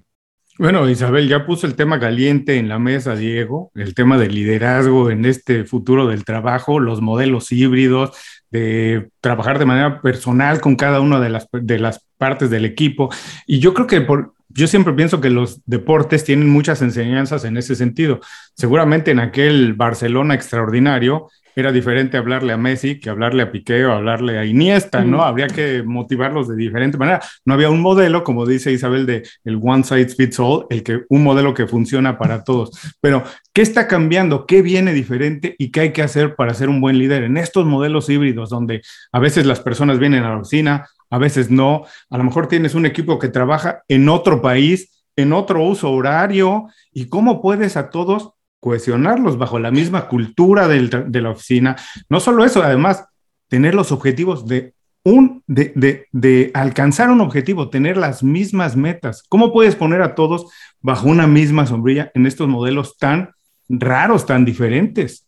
[0.57, 5.09] Bueno, Isabel, ya puso el tema caliente en la mesa, Diego, el tema del liderazgo
[5.09, 8.11] en este futuro del trabajo, los modelos híbridos,
[8.51, 13.09] de trabajar de manera personal con cada una de las, de las partes del equipo.
[13.45, 17.57] Y yo creo que por, yo siempre pienso que los deportes tienen muchas enseñanzas en
[17.57, 18.21] ese sentido.
[18.53, 23.93] Seguramente en aquel Barcelona extraordinario era diferente hablarle a Messi que hablarle a Piqué o
[23.93, 25.23] hablarle a Iniesta, ¿no?
[25.23, 27.21] Habría que motivarlos de diferente manera.
[27.45, 31.03] No había un modelo, como dice Isabel, de el one size fits all, el que
[31.09, 32.71] un modelo que funciona para todos.
[32.99, 34.45] Pero ¿qué está cambiando?
[34.45, 37.65] ¿Qué viene diferente y qué hay que hacer para ser un buen líder en estos
[37.65, 41.85] modelos híbridos donde a veces las personas vienen a la oficina, a veces no.
[42.09, 46.67] A lo mejor tienes un equipo que trabaja en otro país, en otro uso horario,
[46.91, 48.35] y cómo puedes a todos
[48.65, 51.75] cohesionarlos bajo la misma cultura de la oficina.
[52.10, 53.06] No solo eso, además,
[53.47, 54.73] tener los objetivos de
[55.04, 59.21] un, de, de, alcanzar un objetivo, tener las mismas metas.
[59.30, 60.47] ¿Cómo puedes poner a todos
[60.82, 63.36] bajo una misma sombrilla en estos modelos tan
[63.69, 65.28] raros, tan diferentes?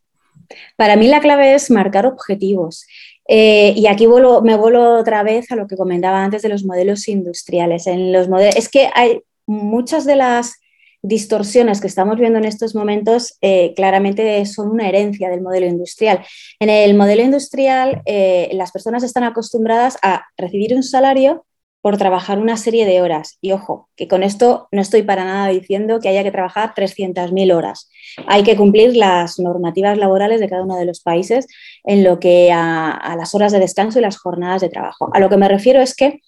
[0.76, 2.88] Para mí la clave es marcar objetivos.
[3.28, 7.08] Eh, y aquí me vuelvo otra vez a lo que comentaba antes de los modelos
[7.08, 7.86] industriales.
[7.86, 10.56] En los modelos, es que hay muchas de las
[11.02, 16.26] distorsiones que estamos viendo en estos momentos eh, claramente son una herencia del modelo industrial.
[16.60, 21.46] En el modelo industrial, eh, las personas están acostumbradas a recibir un salario
[21.82, 23.38] por trabajar una serie de horas.
[23.40, 27.56] Y ojo, que con esto no estoy para nada diciendo que haya que trabajar 300.000
[27.56, 27.90] horas.
[28.26, 31.48] Hay que cumplir las normativas laborales de cada uno de los países
[31.86, 35.10] en lo que a, las horas de descanso y las jornadas de trabajo.
[35.14, 36.20] A lo que me refiero es que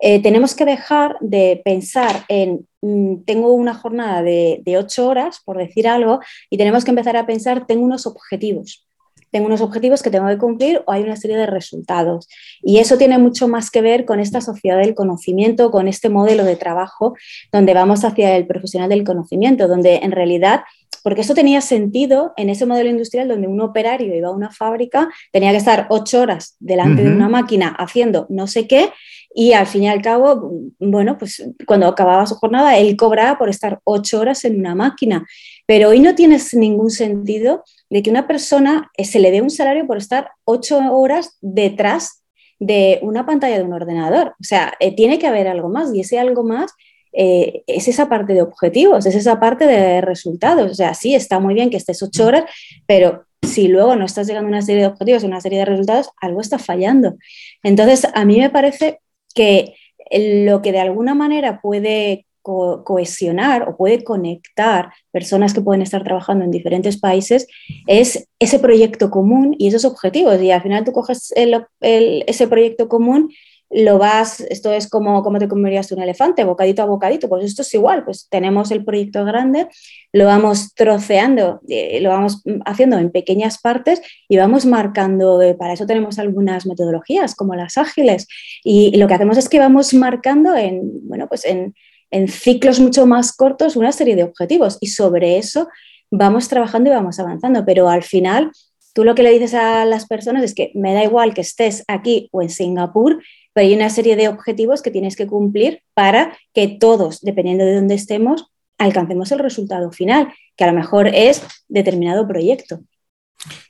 [0.00, 5.40] eh, tenemos que dejar de pensar en mm, tengo una jornada de, de ocho horas,
[5.44, 8.86] por decir algo, y tenemos que empezar a pensar tengo unos objetivos
[9.30, 12.28] tengo unos objetivos que tengo que cumplir o hay una serie de resultados.
[12.62, 16.44] Y eso tiene mucho más que ver con esta sociedad del conocimiento, con este modelo
[16.44, 17.14] de trabajo
[17.52, 20.62] donde vamos hacia el profesional del conocimiento, donde en realidad
[21.02, 25.08] porque eso tenía sentido en ese modelo industrial donde un operario iba a una fábrica,
[25.32, 28.90] tenía que estar ocho horas delante de una máquina haciendo no sé qué
[29.32, 33.48] y al fin y al cabo, bueno, pues cuando acababa su jornada, él cobraba por
[33.48, 35.24] estar ocho horas en una máquina.
[35.66, 39.50] Pero hoy no tiene ningún sentido de que una persona eh, se le dé un
[39.50, 42.24] salario por estar ocho horas detrás
[42.58, 44.34] de una pantalla de un ordenador.
[44.40, 46.72] O sea, eh, tiene que haber algo más y ese algo más
[47.12, 50.70] eh, es esa parte de objetivos, es esa parte de resultados.
[50.70, 52.44] O sea, sí, está muy bien que estés ocho horas,
[52.86, 56.10] pero si luego no estás llegando a una serie de objetivos, una serie de resultados,
[56.20, 57.16] algo está fallando.
[57.62, 59.00] Entonces, a mí me parece
[59.34, 59.74] que
[60.10, 66.44] lo que de alguna manera puede cohesionar o puede conectar personas que pueden estar trabajando
[66.44, 67.46] en diferentes países
[67.86, 70.40] es ese proyecto común y esos objetivos.
[70.42, 71.32] Y al final tú coges
[71.80, 73.30] ese proyecto común
[73.70, 77.62] lo vas, esto es como, como te comerías un elefante, bocadito a bocadito, pues esto
[77.62, 79.68] es igual, pues tenemos el proyecto grande,
[80.12, 85.74] lo vamos troceando, eh, lo vamos haciendo en pequeñas partes y vamos marcando, eh, para
[85.74, 88.26] eso tenemos algunas metodologías como las ágiles
[88.64, 91.74] y, lo que hacemos es que vamos marcando en, bueno, pues en,
[92.10, 95.68] en ciclos mucho más cortos una serie de objetivos y sobre eso
[96.10, 98.50] vamos trabajando y vamos avanzando, pero al final
[98.92, 101.84] tú lo que le dices a las personas es que me da igual que estés
[101.86, 106.36] aquí o en Singapur, pero hay una serie de objetivos que tienes que cumplir para
[106.52, 111.42] que todos, dependiendo de dónde estemos, alcancemos el resultado final, que a lo mejor es
[111.68, 112.80] determinado proyecto.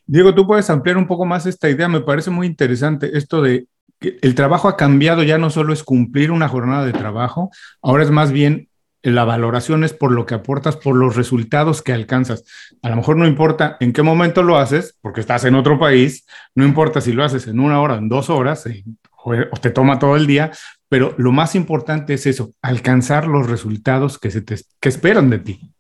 [0.06, 1.88] Diego, tú puedes ampliar un poco más esta idea.
[1.88, 3.66] Me parece muy interesante esto de
[4.00, 7.50] que el trabajo ha cambiado, ya no solo es cumplir una jornada de trabajo,
[7.82, 8.70] ahora es más bien
[9.02, 12.44] la valoración es por lo que aportas, por los resultados que alcanzas.
[12.82, 16.26] A lo mejor no importa en qué momento lo haces, porque estás en otro país,
[16.54, 18.68] no importa si lo haces en una hora, en dos horas,
[19.24, 20.50] o, te toma todo el día,
[20.88, 25.38] pero lo más importante es eso, alcanzar los resultados que, se te, que esperan de
[25.38, 25.74] ti.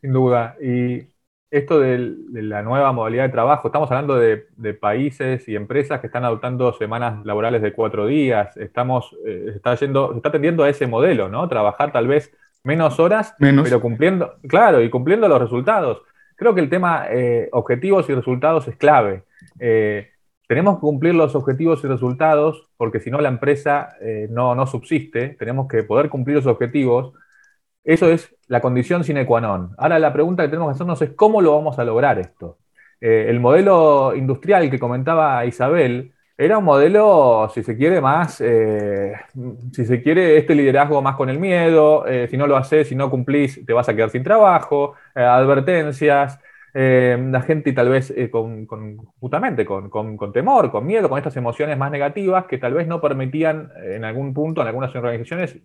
[0.00, 0.56] Sin duda.
[0.60, 1.14] Y
[1.50, 6.24] esto de, la nueva modalidad de trabajo, estamos hablando de, países y empresas que están
[6.24, 11.28] adoptando semanas laborales de cuatro días, estamos, eh, está yendo, está tendiendo a ese modelo,
[11.28, 11.48] ¿no?
[11.48, 12.32] Trabajar tal vez
[12.64, 16.02] menos horas, pero cumpliendo, claro, y cumpliendo los resultados.
[16.34, 19.22] Creo que el tema eh, objetivos y resultados es clave.
[19.60, 20.10] Eh,
[20.46, 23.96] tenemos que cumplir los objetivos y resultados porque si no la empresa
[24.30, 27.14] no, no subsiste, tenemos que poder cumplir los objetivos.
[27.82, 29.74] Eso es la condición sine qua non.
[29.78, 32.58] Ahora la pregunta que tenemos que hacernos es cómo lo vamos a lograr esto.
[33.00, 39.12] Eh, el modelo industrial que comentaba Isabel era un modelo, si se quiere, más, eh,
[39.72, 42.94] si se quiere, este liderazgo más con el miedo, eh, si no lo haces, si
[42.96, 46.40] no cumplís, te vas a quedar sin trabajo, advertencias,
[46.74, 48.66] la gente tal vez con,
[49.20, 53.70] justamente con, temor, con miedo, con estas emociones más negativas que tal vez no permitían
[53.80, 55.56] en algún punto, en algunas organizaciones,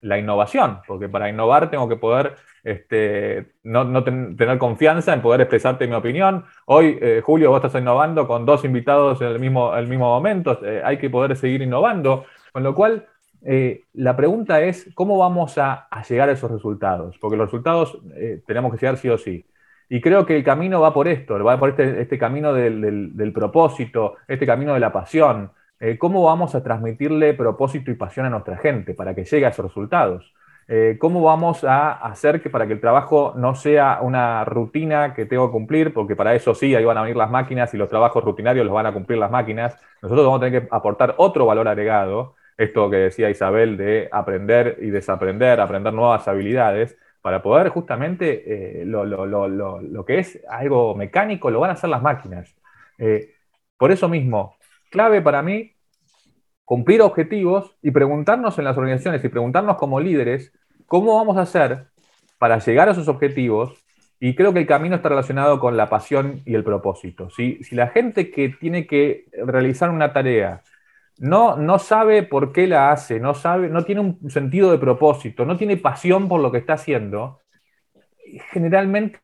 [0.00, 5.86] la innovación, porque para innovar tengo que poder este, no, tener confianza en poder expresarte
[5.86, 6.44] mi opinión.
[6.66, 10.60] Hoy, eh, Julio, vos estás innovando con dos invitados en el mismo, el mismo momento,
[10.64, 13.06] eh, hay que poder seguir innovando, con lo cual
[13.46, 17.16] eh, la pregunta es, ¿cómo vamos a, llegar a esos resultados?
[17.18, 19.44] Porque los resultados eh, tenemos que llegar sí o sí.
[19.88, 24.16] Y creo que el camino va por esto, va por este, este camino del, propósito,
[24.28, 25.52] este camino de la pasión.
[25.80, 29.50] Eh, ¿Cómo vamos a transmitirle propósito y pasión a nuestra gente para que llegue a
[29.50, 30.32] esos resultados?
[30.66, 35.26] Eh, ¿Cómo vamos a hacer que para que el trabajo no sea una rutina que
[35.26, 35.92] tengo que cumplir?
[35.92, 38.74] Porque para eso sí, ahí van a venir las máquinas y los trabajos rutinarios los
[38.74, 39.76] van a cumplir las máquinas.
[40.00, 44.78] Nosotros vamos a tener que aportar otro valor agregado, esto que decía Isabel de aprender
[44.80, 51.58] y desaprender, aprender nuevas habilidades para poder justamente eh, lo, que es algo mecánico lo
[51.58, 52.54] van a hacer las máquinas.
[52.98, 53.36] Eh,
[53.78, 54.58] por eso mismo,
[54.90, 55.72] clave para mí,
[56.66, 60.52] cumplir objetivos y preguntarnos en las organizaciones y preguntarnos como líderes
[60.84, 61.86] cómo vamos a hacer
[62.36, 63.72] para llegar a esos objetivos.
[64.20, 67.30] Y creo que el camino está relacionado con la pasión y el propósito.
[67.30, 70.62] Si la gente que tiene que realizar una tarea
[71.18, 75.44] no, no sabe por qué la hace, no, sabe, no tiene un sentido de propósito,
[75.44, 77.40] no tiene pasión por lo que está haciendo,
[78.50, 79.20] generalmente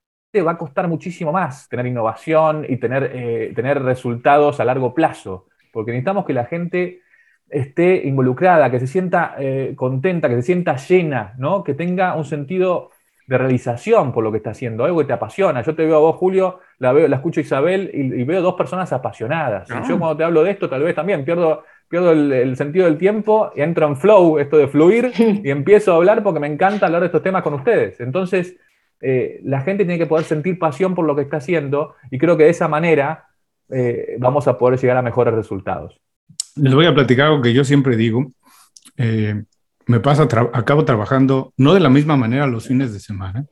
[0.46, 5.46] va a costar muchísimo más tener innovación y tener, eh, tener resultados a largo plazo,
[5.72, 7.00] porque necesitamos que la gente
[7.48, 11.64] esté involucrada, que se sienta eh, contenta, que se sienta llena, ¿no?
[11.64, 12.90] que tenga un sentido
[13.26, 15.62] de realización por lo que está haciendo, algo que te apasiona.
[15.62, 18.54] Yo te veo a vos, Julio, la, veo, la escucho a Isabel y, veo dos
[18.54, 19.68] personas apasionadas.
[19.70, 19.98] Y yo ah.
[19.98, 23.62] cuando te hablo de esto, tal vez también pierdo pierdo el, sentido del tiempo y
[23.62, 27.06] entro en flow, esto de fluir, y empiezo a hablar porque me encanta hablar de
[27.06, 28.00] estos temas con ustedes.
[28.00, 28.56] Entonces,
[29.00, 32.36] eh, la gente tiene que poder sentir pasión por lo que está haciendo y creo
[32.36, 33.26] que de esa manera
[33.70, 36.00] eh, vamos a poder llegar a mejores resultados.
[36.54, 38.32] Les voy a platicar algo que yo siempre digo.
[38.96, 39.42] Eh,
[39.86, 43.46] me pasa, acabo trabajando no de la misma manera los fines de semana,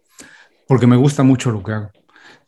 [0.69, 1.91] porque me gusta mucho lo que hago.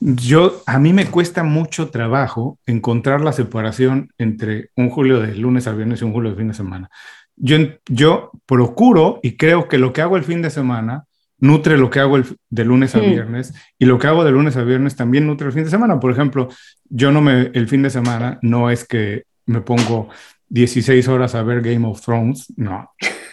[0.01, 5.66] Yo, a mí me cuesta mucho trabajo encontrar la separación entre un julio de lunes
[5.66, 6.91] a viernes y un julio de fin de semana.
[7.37, 7.57] Yo,
[7.87, 11.05] yo procuro y creo que lo que hago el fin de semana
[11.41, 14.57] nutre lo que hago el, de lunes a viernes y lo que hago de lunes
[14.57, 15.99] a viernes también nutre el fin de semana.
[15.99, 16.49] Por ejemplo,
[16.89, 20.09] yo no me, el fin de semana no es que me pongo
[20.49, 22.91] 16 horas a ver Game of Thrones, no.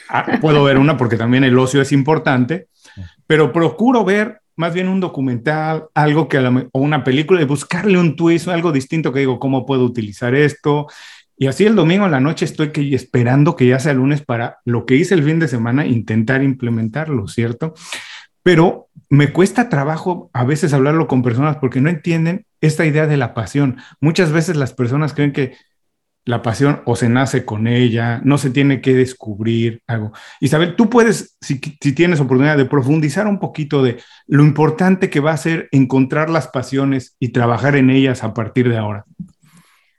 [0.10, 2.68] Ah, puedo ver una porque también el ocio es importante,
[3.26, 8.16] pero procuro ver más bien un documental, algo que o una película, de buscarle un
[8.16, 10.88] twist, algo distinto que digo, ¿cómo puedo utilizar esto?
[11.38, 14.88] Y así el domingo en la noche estoy esperando que ya sea lunes para lo
[14.88, 17.76] que hice el fin de semana, intentar implementarlo, ¿cierto?
[18.42, 23.18] Pero me cuesta trabajo a veces hablarlo con personas porque no entienden esta idea de
[23.18, 23.78] la pasión.
[24.02, 25.56] Muchas veces las personas creen que
[26.28, 30.12] la pasión o se nace con ella, no se tiene que descubrir algo.
[30.42, 33.98] Isabel, tú puedes, si, tienes oportunidad de profundizar un poquito de
[34.28, 38.68] lo importante que va a ser encontrar las pasiones y trabajar en ellas a partir
[38.68, 39.06] de ahora.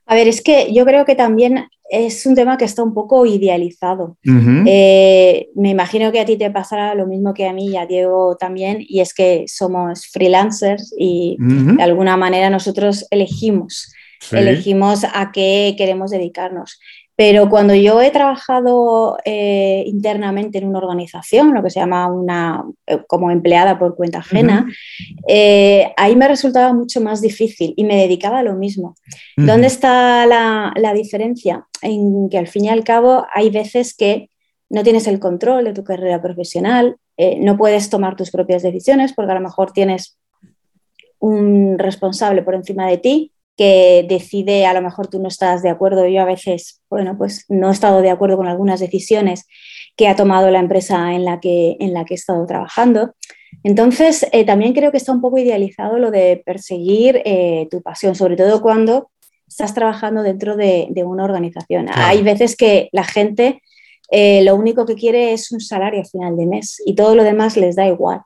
[0.04, 3.24] A ver, es que yo creo que también es un tema que está un poco
[3.24, 4.18] idealizado.
[4.66, 7.86] Eh, me imagino que a ti te pasará lo mismo que a mí y a
[7.86, 13.90] Diego también, y es que somos freelancers y de alguna manera nosotros elegimos
[14.32, 16.78] elegimos a qué queremos dedicarnos.
[17.18, 22.62] Pero cuando yo he trabajado eh, internamente en una organización, lo que se llama una,
[22.86, 24.68] eh, como empleada por cuenta ajena,
[25.26, 28.94] eh, ahí me resultaba mucho más difícil y me dedicaba a lo mismo.
[29.36, 31.66] ¿Dónde está la, la, diferencia?
[31.82, 34.30] En que al fin y al cabo hay veces que
[34.70, 36.98] no tienes el control de tu carrera profesional,
[37.40, 40.16] no puedes tomar tus propias decisiones porque a lo mejor tienes
[41.18, 45.68] un responsable por encima de ti que decide, a lo mejor tú no estás de
[45.68, 49.46] acuerdo, yo a veces, bueno, pues no he estado de acuerdo con algunas decisiones
[49.96, 53.16] que ha tomado la empresa en la que, en la que he estado trabajando.
[53.64, 58.14] Entonces, eh, también creo que está un poco idealizado lo de perseguir eh, tu pasión,
[58.14, 59.10] sobre todo cuando
[59.48, 61.88] estás trabajando dentro de, una organización.
[61.92, 63.60] Hay veces que la gente
[64.12, 67.24] eh, lo único que quiere es un salario a final de mes y todo lo
[67.24, 68.20] demás les da igual.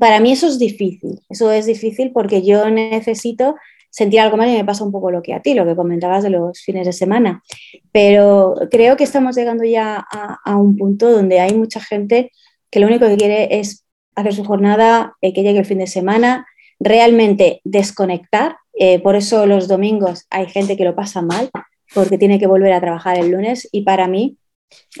[0.00, 3.54] Para mí eso es difícil, eso es difícil porque yo necesito
[3.90, 6.22] sentir algo más y me pasa un poco lo que a ti, lo que comentabas
[6.22, 7.42] de los fines de semana.
[7.92, 12.30] Pero creo que estamos llegando ya a, un punto donde hay mucha gente
[12.70, 13.84] que lo único que quiere es
[14.14, 16.46] hacer su jornada, eh, que llegue el fin de semana,
[16.78, 18.56] realmente desconectar.
[18.74, 21.50] Eh, por eso los domingos hay gente que lo pasa mal
[21.92, 24.36] porque tiene que volver a trabajar el lunes y para mí,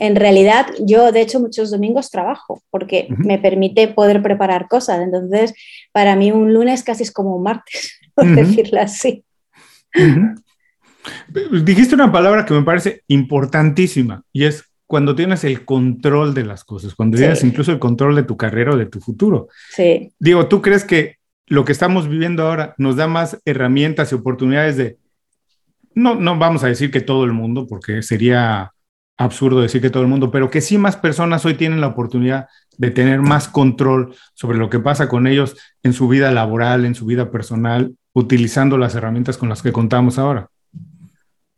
[0.00, 5.00] en realidad, yo de hecho muchos domingos trabajo porque me permite poder preparar cosas.
[5.00, 5.54] Entonces,
[5.92, 7.99] para mí un lunes casi es como un martes.
[8.26, 9.24] Decirlo así.
[11.64, 16.64] Dijiste una palabra que me parece importantísima y es cuando tienes el control de las
[16.64, 19.48] cosas, cuando tienes incluso el control de tu carrera o de tu futuro.
[19.70, 20.12] Sí.
[20.18, 24.76] Digo, ¿tú crees que lo que estamos viviendo ahora nos da más herramientas y oportunidades
[24.76, 24.98] de,
[25.94, 28.72] no, no vamos a decir que todo el mundo, porque sería
[29.16, 32.48] absurdo decir que todo el mundo, pero que sí más personas hoy tienen la oportunidad
[32.78, 36.94] de tener más control sobre lo que pasa con ellos en su vida laboral, en
[36.94, 40.48] su vida personal, utilizando las herramientas con las que contamos ahora.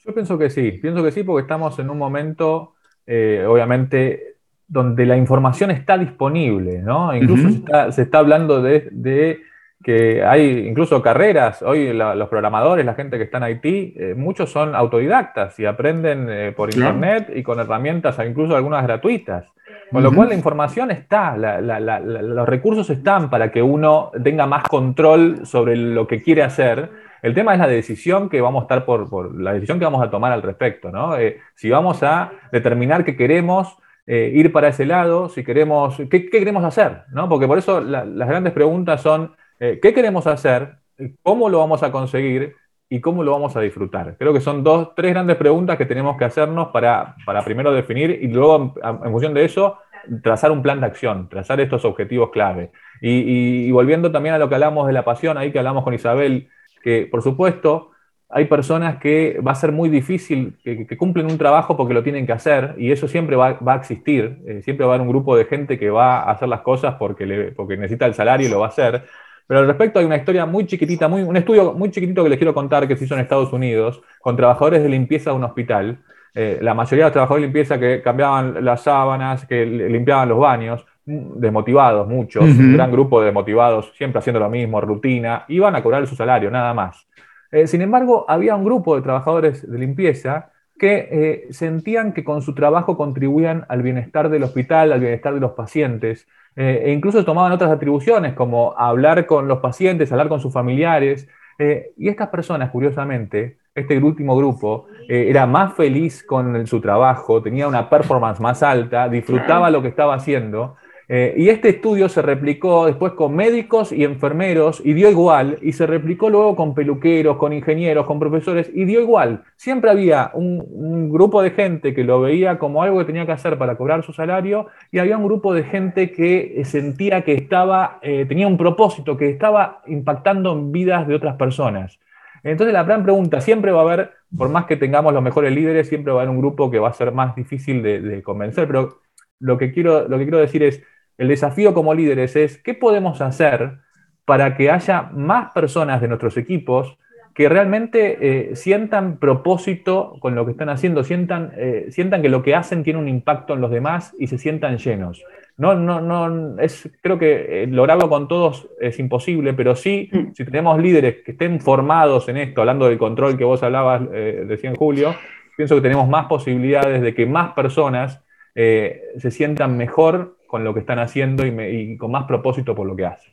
[0.04, 2.74] Yo pienso que sí, pienso que sí porque estamos en un momento,
[3.06, 4.36] eh, obviamente,
[4.66, 7.14] donde la información está disponible, ¿no?
[7.14, 7.48] Incluso
[7.92, 9.40] se, está, hablando de
[9.82, 14.50] que hay incluso carreras, hoy los programadores, la gente que está en Haití, eh, muchos
[14.50, 19.46] son autodidactas y aprenden eh, por internet y con herramientas, incluso algunas gratuitas.
[19.92, 25.46] Con lo cual la información está, los recursos están para que uno tenga más control
[25.46, 26.90] sobre lo que quiere hacer.
[27.20, 30.10] El tema es la decisión que vamos a estar por, la decisión que vamos a
[30.10, 31.16] tomar al respecto, ¿no?
[31.16, 36.64] Eh, si vamos a determinar que queremos ir para ese lado, si queremos, ¿qué, queremos
[36.64, 37.04] hacer?
[37.12, 37.28] ¿no?
[37.28, 39.32] Porque por eso las grandes preguntas son
[39.64, 40.78] eh, ¿Qué queremos hacer?
[41.22, 42.56] ¿Cómo lo vamos a conseguir?
[42.92, 44.16] ¿Y cómo lo vamos a disfrutar?
[44.18, 48.28] Creo que son dos, tres grandes preguntas que tenemos que hacernos para, primero definir y
[48.28, 49.78] luego, en, función de eso,
[50.22, 52.70] trazar un plan de acción, trazar estos objetivos clave.
[53.00, 56.50] Y, volviendo también a lo que hablamos de la pasión, ahí que hablamos con Isabel,
[56.82, 57.92] que por supuesto
[58.28, 62.26] hay personas que va a ser muy difícil que, cumplen un trabajo porque lo tienen
[62.26, 65.34] que hacer y eso siempre va, a existir, eh, siempre va a haber un grupo
[65.34, 68.60] de gente que va a hacer las cosas porque, porque necesita el salario y lo
[68.60, 69.04] va a hacer,
[69.46, 72.38] pero al respecto hay una historia muy chiquitita, muy, un estudio muy chiquitito que les
[72.38, 75.98] quiero contar que se hizo en Estados Unidos con trabajadores de limpieza de un hospital.
[76.34, 80.38] Eh, la mayoría de los trabajadores de limpieza que cambiaban las sábanas, que limpiaban los
[80.38, 85.76] baños, mm, desmotivados muchos, un gran grupo de desmotivados, siempre haciendo lo mismo, rutina, iban
[85.76, 87.06] a cobrar su salario, nada más.
[87.50, 92.42] Eh, sin embargo, había un grupo de trabajadores de limpieza que eh, sentían que con
[92.42, 96.26] su trabajo contribuían al bienestar del hospital, al bienestar de los pacientes,
[96.56, 101.28] eh, e incluso tomaban otras atribuciones como hablar con los pacientes, hablar con sus familiares.
[101.58, 107.42] Eh, y estas personas, curiosamente, este último grupo, eh, era más feliz con su trabajo,
[107.42, 110.76] tenía una performance más alta, disfrutaba lo que estaba haciendo
[111.14, 115.74] eh, y este estudio se replicó después con médicos y enfermeros y dio igual, y
[115.74, 119.44] se replicó luego con peluqueros, con ingenieros, con profesores, y dio igual.
[119.56, 123.58] Siempre había un, grupo de gente que lo veía como algo que tenía que hacer
[123.58, 127.98] para cobrar su salario, y había un grupo de gente que eh, sentía que estaba,
[128.00, 131.98] eh, tenía un propósito, que estaba impactando en vidas de otras personas.
[132.42, 135.90] Entonces la gran pregunta, siempre va a haber, por más que tengamos los mejores líderes,
[135.90, 138.66] siempre va a haber un grupo que va a ser más difícil de, de convencer,
[138.66, 139.02] pero
[139.40, 140.82] lo que, quiero, lo que quiero decir es,
[141.18, 143.78] el desafío como líderes es qué podemos hacer
[144.24, 146.98] para que haya más personas de nuestros equipos
[147.34, 152.42] que realmente eh, sientan propósito con lo que están haciendo, sientan, eh, sientan que lo
[152.42, 155.24] que hacen tiene un impacto en los demás y se sientan llenos.
[155.56, 160.32] No, no, no, es, creo que eh, lograrlo con todos es imposible, pero sí, mm.
[160.34, 164.70] si tenemos líderes que estén formados en esto, hablando del control que vos hablabas, decía
[164.70, 165.14] en Julio,
[165.56, 168.21] pienso que tenemos más posibilidades de que más personas
[168.54, 173.06] se sientan mejor con lo que están haciendo y, con más propósito por lo que
[173.06, 173.31] hacen.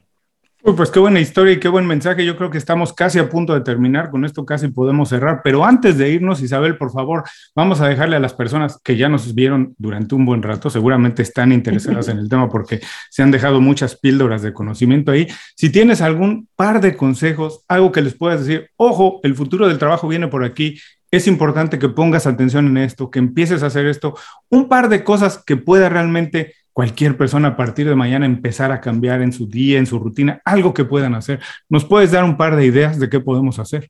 [0.62, 2.26] Pues qué buena historia y qué buen mensaje.
[2.26, 4.10] Yo creo que estamos casi a punto de terminar.
[4.10, 5.42] Con esto casi podemos cerrar.
[5.44, 7.24] Pero antes de irnos, Isabel, por favor,
[7.56, 11.22] vamos a dejarle a las personas que ya nos vieron durante un buen rato, seguramente
[11.22, 15.28] están interesadas en el tema porque se han dejado muchas píldoras de conocimiento ahí.
[15.56, 19.78] Si tienes algún par de consejos, algo que les puedas decir, ojo, el futuro del
[19.78, 20.80] trabajo viene por aquí.
[21.12, 24.16] Es importante que pongas atención en esto, que empieces a hacer esto.
[24.50, 28.80] Un par de cosas que pueda realmente cualquier persona a partir de mañana empezar a
[28.80, 31.42] cambiar en su día, en su rutina, algo que puedan hacer.
[31.68, 33.90] ¿Nos puedes dar un par de ideas de qué podemos hacer?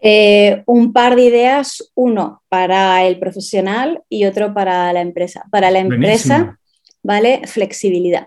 [0.00, 5.44] Eh, un par de ideas, uno para el profesional y otro para la empresa.
[5.52, 6.58] Para la empresa,
[7.00, 7.42] ¿vale?
[7.46, 8.26] Flexibilidad.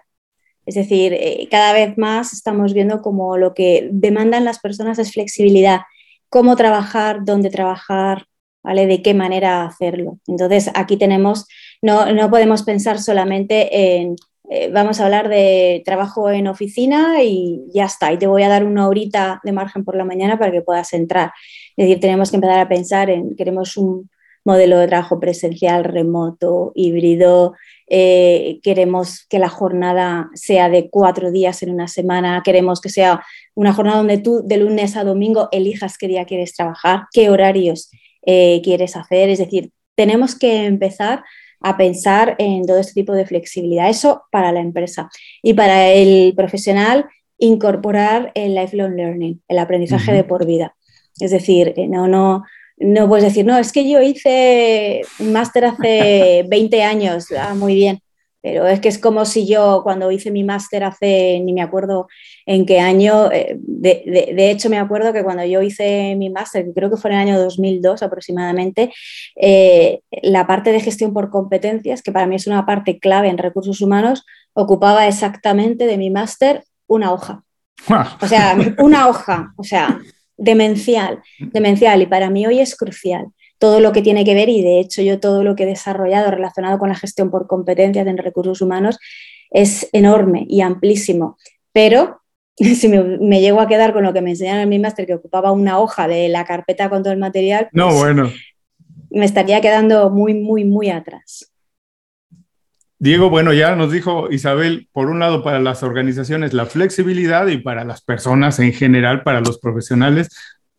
[0.65, 5.11] Es decir, eh, cada vez más estamos viendo como lo que demandan las personas es
[5.11, 5.81] flexibilidad,
[6.29, 8.27] cómo trabajar, dónde trabajar,
[8.63, 8.87] ¿vale?
[8.87, 10.19] De qué manera hacerlo.
[10.25, 11.47] Entonces, aquí tenemos
[11.81, 14.15] no, podemos pensar solamente en,
[14.49, 18.49] eh, vamos a hablar de trabajo en oficina y ya está, y te voy a
[18.49, 21.31] dar una horita de margen por la mañana para que puedas entrar.
[21.75, 24.09] Es decir, tenemos que empezar a pensar en, queremos un
[24.45, 27.55] modelo de trabajo presencial, remoto, híbrido,
[27.87, 33.23] eh, queremos que la jornada sea de cuatro días en una semana, queremos que sea
[33.55, 37.89] una jornada donde tú de lunes a domingo elijas qué día quieres trabajar, qué horarios
[38.25, 39.29] eh, quieres hacer.
[39.29, 41.23] Es decir, tenemos que empezar
[41.65, 43.89] a pensar en todo este tipo de flexibilidad.
[43.89, 45.09] Eso para la empresa.
[45.41, 47.07] Y para el profesional,
[47.39, 50.75] incorporar el lifelong learning, el aprendizaje de por vida.
[51.19, 52.43] Es decir, no, no,
[52.77, 57.73] no puedes decir, no, es que yo hice un máster hace 20 años, ah, muy
[57.73, 57.99] bien,
[58.45, 62.07] pero es que es como si yo cuando hice mi máster hace, ni me acuerdo
[62.45, 66.91] en qué año, eh, de, hecho me acuerdo que cuando yo hice mi máster, creo
[66.91, 68.93] que fue en el año 2002 aproximadamente,
[69.35, 73.39] eh, la parte de gestión por competencias, que para mí es una parte clave en
[73.39, 74.23] recursos humanos,
[74.53, 77.43] ocupaba exactamente de mi máster una hoja.
[78.21, 79.99] O sea, una hoja, o sea,
[80.37, 83.25] demencial, demencial, y para mí hoy es crucial
[83.57, 86.31] todo lo que tiene que ver y de hecho yo todo lo que he desarrollado
[86.31, 88.99] relacionado con la gestión por competencias en recursos humanos
[89.51, 91.37] es enorme y amplísimo.
[91.71, 92.21] Pero
[92.57, 95.51] si me, llego a quedar con lo que me enseñaron en mi máster, que ocupaba
[95.51, 98.31] una hoja de la carpeta con todo el material, no, pues bueno.
[99.09, 101.51] me estaría quedando muy, muy, muy atrás.
[102.97, 107.57] Diego, bueno, ya nos dijo Isabel, por un lado para las organizaciones la flexibilidad y
[107.57, 110.29] para las personas en general, para los profesionales,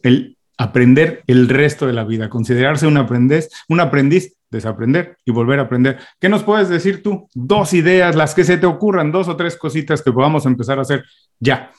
[0.03, 5.59] el aprender el resto de la vida, considerarse un aprendiz, un aprendiz, desaprender y volver
[5.59, 5.99] a aprender.
[6.21, 7.29] ¿Qué nos puedes decir tú?
[7.35, 10.83] Dos ideas, las que se te ocurran, dos o tres cositas que podamos empezar a
[10.83, 11.05] hacer
[11.39, 11.71] ya.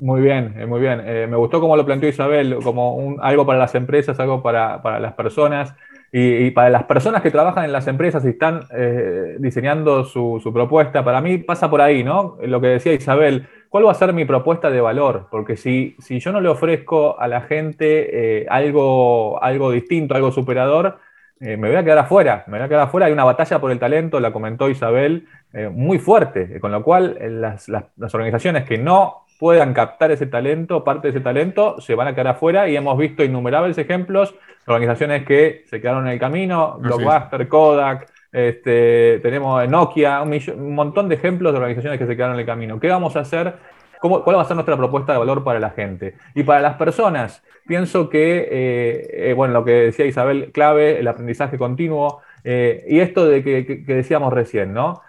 [0.00, 1.00] Muy bien, eh, muy bien.
[1.04, 4.82] Eh, me gustó como lo planteó Isabel, como un, algo para las empresas, algo para,
[4.82, 5.74] para las personas.
[6.10, 10.54] Y, para las personas que trabajan en las empresas y están eh, diseñando su, su,
[10.54, 12.38] propuesta, para mí pasa por ahí, ¿no?
[12.40, 15.28] Lo que decía Isabel, ¿cuál va a ser mi propuesta de valor?
[15.30, 20.32] Porque si, si yo no le ofrezco a la gente eh, algo, algo distinto, algo
[20.32, 20.98] superador,
[21.40, 23.06] eh, me voy a quedar afuera, me voy a quedar afuera.
[23.06, 27.16] Hay una batalla por el talento, la comentó Isabel, eh, muy fuerte, con lo cual
[27.40, 31.94] las, las, las, organizaciones que no puedan captar ese talento, parte de ese talento, se
[31.94, 34.34] van a quedar afuera y hemos visto innumerables ejemplos
[34.66, 41.08] de organizaciones que se quedaron en el camino, Blockbuster, Kodak, este, tenemos Nokia, un, montón
[41.08, 42.78] de ejemplos de organizaciones que se quedaron en el camino.
[42.78, 43.54] ¿Qué vamos a hacer?
[44.00, 46.14] ¿Cómo, ¿Cuál va a ser nuestra propuesta de valor para la gente?
[46.34, 51.08] Y para las personas, pienso que, eh, eh, bueno, lo que decía Isabel, clave, el
[51.08, 55.02] aprendizaje continuo, eh, y esto de que, decíamos recién, ¿no?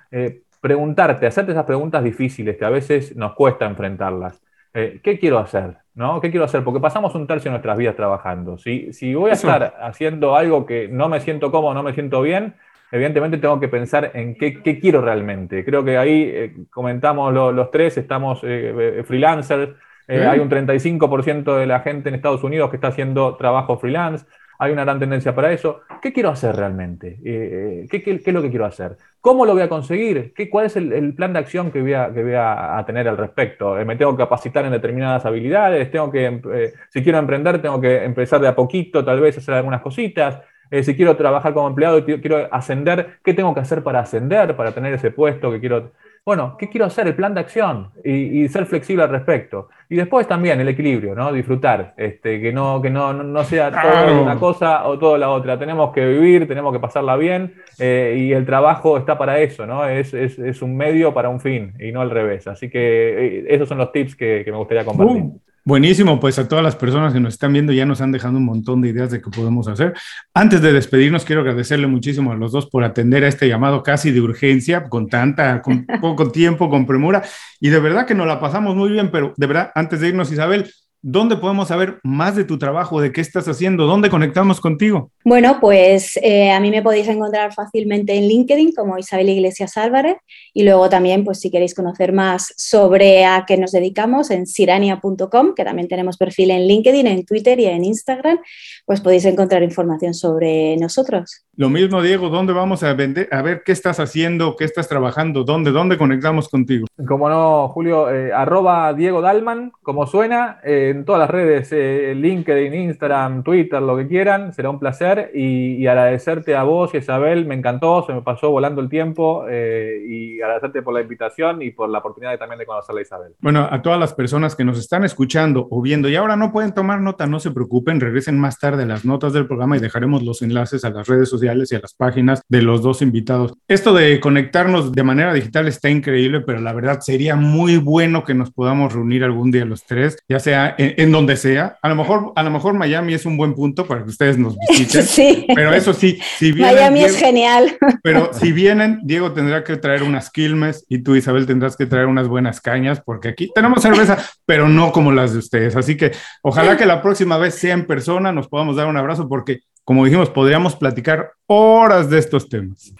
[0.59, 4.41] preguntarte, hacerte esas preguntas difíciles que a veces nos cuesta enfrentarlas.
[4.73, 5.77] ¿Qué quiero hacer?
[5.99, 6.21] ¿no?
[6.21, 6.63] ¿Qué quiero hacer?
[6.63, 8.57] Porque pasamos un tercio de nuestras vidas trabajando.
[8.57, 12.21] Si, si voy a estar haciendo algo que no me siento cómodo, no me siento
[12.21, 12.55] bien,
[12.91, 15.63] evidentemente tengo que pensar en qué, quiero realmente.
[15.63, 19.71] Creo que ahí eh, comentamos los tres, estamos eh, eh, freelancers,
[20.07, 24.25] hay un 35% de la gente en Estados Unidos que está haciendo trabajo freelance,
[24.57, 25.81] hay una gran tendencia para eso.
[26.01, 27.19] ¿Qué quiero hacer realmente?
[27.23, 28.97] ¿qué, es lo que quiero hacer?
[29.21, 30.33] ¿Cómo lo voy a conseguir?
[30.33, 33.17] ¿Qué, ¿Cuál es el, plan de acción que voy, a, que voy a, tener al
[33.17, 33.75] respecto?
[33.85, 35.91] ¿Me tengo que capacitar en determinadas habilidades?
[35.91, 39.81] ¿Tengo que, si quiero emprender, tengo que empezar de a poquito, tal vez hacer algunas
[39.81, 40.39] cositas?
[40.71, 44.55] Eh, si quiero trabajar como empleado y quiero ascender, ¿qué tengo que hacer para ascender,
[44.55, 45.91] para tener ese puesto que quiero?
[46.25, 47.07] Bueno, ¿qué quiero hacer?
[47.07, 49.69] El plan de acción y, ser flexible al respecto.
[49.89, 51.31] Y después también el equilibrio, ¿no?
[51.33, 55.57] Disfrutar, este, que, no, que no, no sea todo una cosa o todo la otra.
[55.57, 59.87] Tenemos que vivir, tenemos que pasarla bien eh, y el trabajo está para eso, ¿no?
[59.87, 62.45] Es, es, es, un medio para un fin y no al revés.
[62.45, 65.23] Así que eh, esos son los tips que, me gustaría compartir.
[65.23, 68.37] Uh, Buenísimo, pues a todas las personas que nos están viendo ya nos han dejado
[68.37, 69.93] un montón de ideas de qué podemos hacer.
[70.33, 74.11] Antes de despedirnos, quiero agradecerle muchísimo a los dos por atender a este llamado casi
[74.11, 77.23] de urgencia, con tanta, con poco tiempo, con premura.
[77.59, 80.31] Y de verdad que nos la pasamos muy bien, pero de verdad, antes de irnos,
[80.31, 80.71] Isabel,
[81.01, 83.85] ¿Dónde podemos saber más de tu trabajo, de qué estás haciendo?
[83.85, 85.11] ¿Dónde conectamos contigo?
[85.23, 90.17] Bueno, pues eh, a mí me podéis encontrar fácilmente en LinkedIn como Isabel Iglesias Álvarez
[90.53, 95.53] y luego también, pues si queréis conocer más sobre a qué nos dedicamos en sirania.com,
[95.55, 98.39] que también tenemos perfil en LinkedIn, en Twitter y en Instagram,
[98.85, 101.45] pues podéis encontrar información sobre nosotros.
[101.55, 103.27] Lo mismo, Diego, ¿dónde vamos a vender?
[103.31, 106.87] A ver qué estás haciendo, qué estás trabajando, dónde, dónde conectamos contigo.
[107.05, 112.13] Como no, Julio, eh, arroba Diego Dalman, como suena, eh, en todas las redes, eh,
[112.15, 117.55] LinkedIn, Instagram, Twitter, lo que quieran, será un placer y, agradecerte a vos, Isabel, me
[117.55, 121.97] encantó, se me pasó volando el tiempo y agradecerte por la invitación y por la
[121.99, 123.33] oportunidad de, también de conocerla, Isabel.
[123.39, 126.73] Bueno, a todas las personas que nos están escuchando o viendo y ahora no pueden
[126.73, 130.23] tomar nota, no se preocupen, regresen más tarde a las notas del programa y dejaremos
[130.23, 133.53] los enlaces a las redes sociales y a las páginas de los dos invitados.
[133.67, 138.33] Esto de conectarnos de manera digital está increíble, pero la verdad sería muy bueno que
[138.33, 141.77] nos podamos reunir algún día los tres, ya sea en, donde sea.
[141.81, 144.55] A lo mejor, a lo mejor Miami es un buen punto para que ustedes nos
[144.57, 145.03] visiten.
[145.09, 145.45] Sí.
[145.53, 147.77] Pero eso sí, si vienen, Miami es genial.
[148.03, 152.05] Pero si vienen, Diego tendrá que traer unas quilmes y tú, Isabel, tendrás que traer
[152.05, 155.75] unas buenas cañas, porque aquí tenemos cerveza, pero no como las de ustedes.
[155.75, 156.11] Así que
[156.41, 160.05] ojalá que la próxima vez sea en persona, nos podamos dar un abrazo, porque como
[160.05, 162.93] dijimos, podríamos platicar horas de estos temas.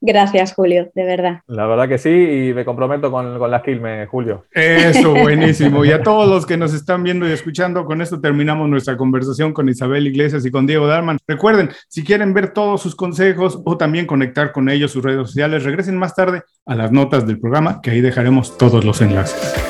[0.00, 1.40] Gracias, Julio, de verdad.
[1.46, 4.46] La verdad que sí, y me comprometo con, con la Quilme, Julio.
[4.50, 5.84] Eso, buenísimo.
[5.84, 9.52] Y a todos los que nos están viendo y escuchando, con esto terminamos nuestra conversación
[9.52, 11.18] con Isabel Iglesias y con Diego Dalman.
[11.28, 15.64] Recuerden, si quieren ver todos sus consejos o también conectar con ellos sus redes sociales,
[15.64, 19.69] regresen más tarde a las notas del programa, que ahí dejaremos todos los enlaces.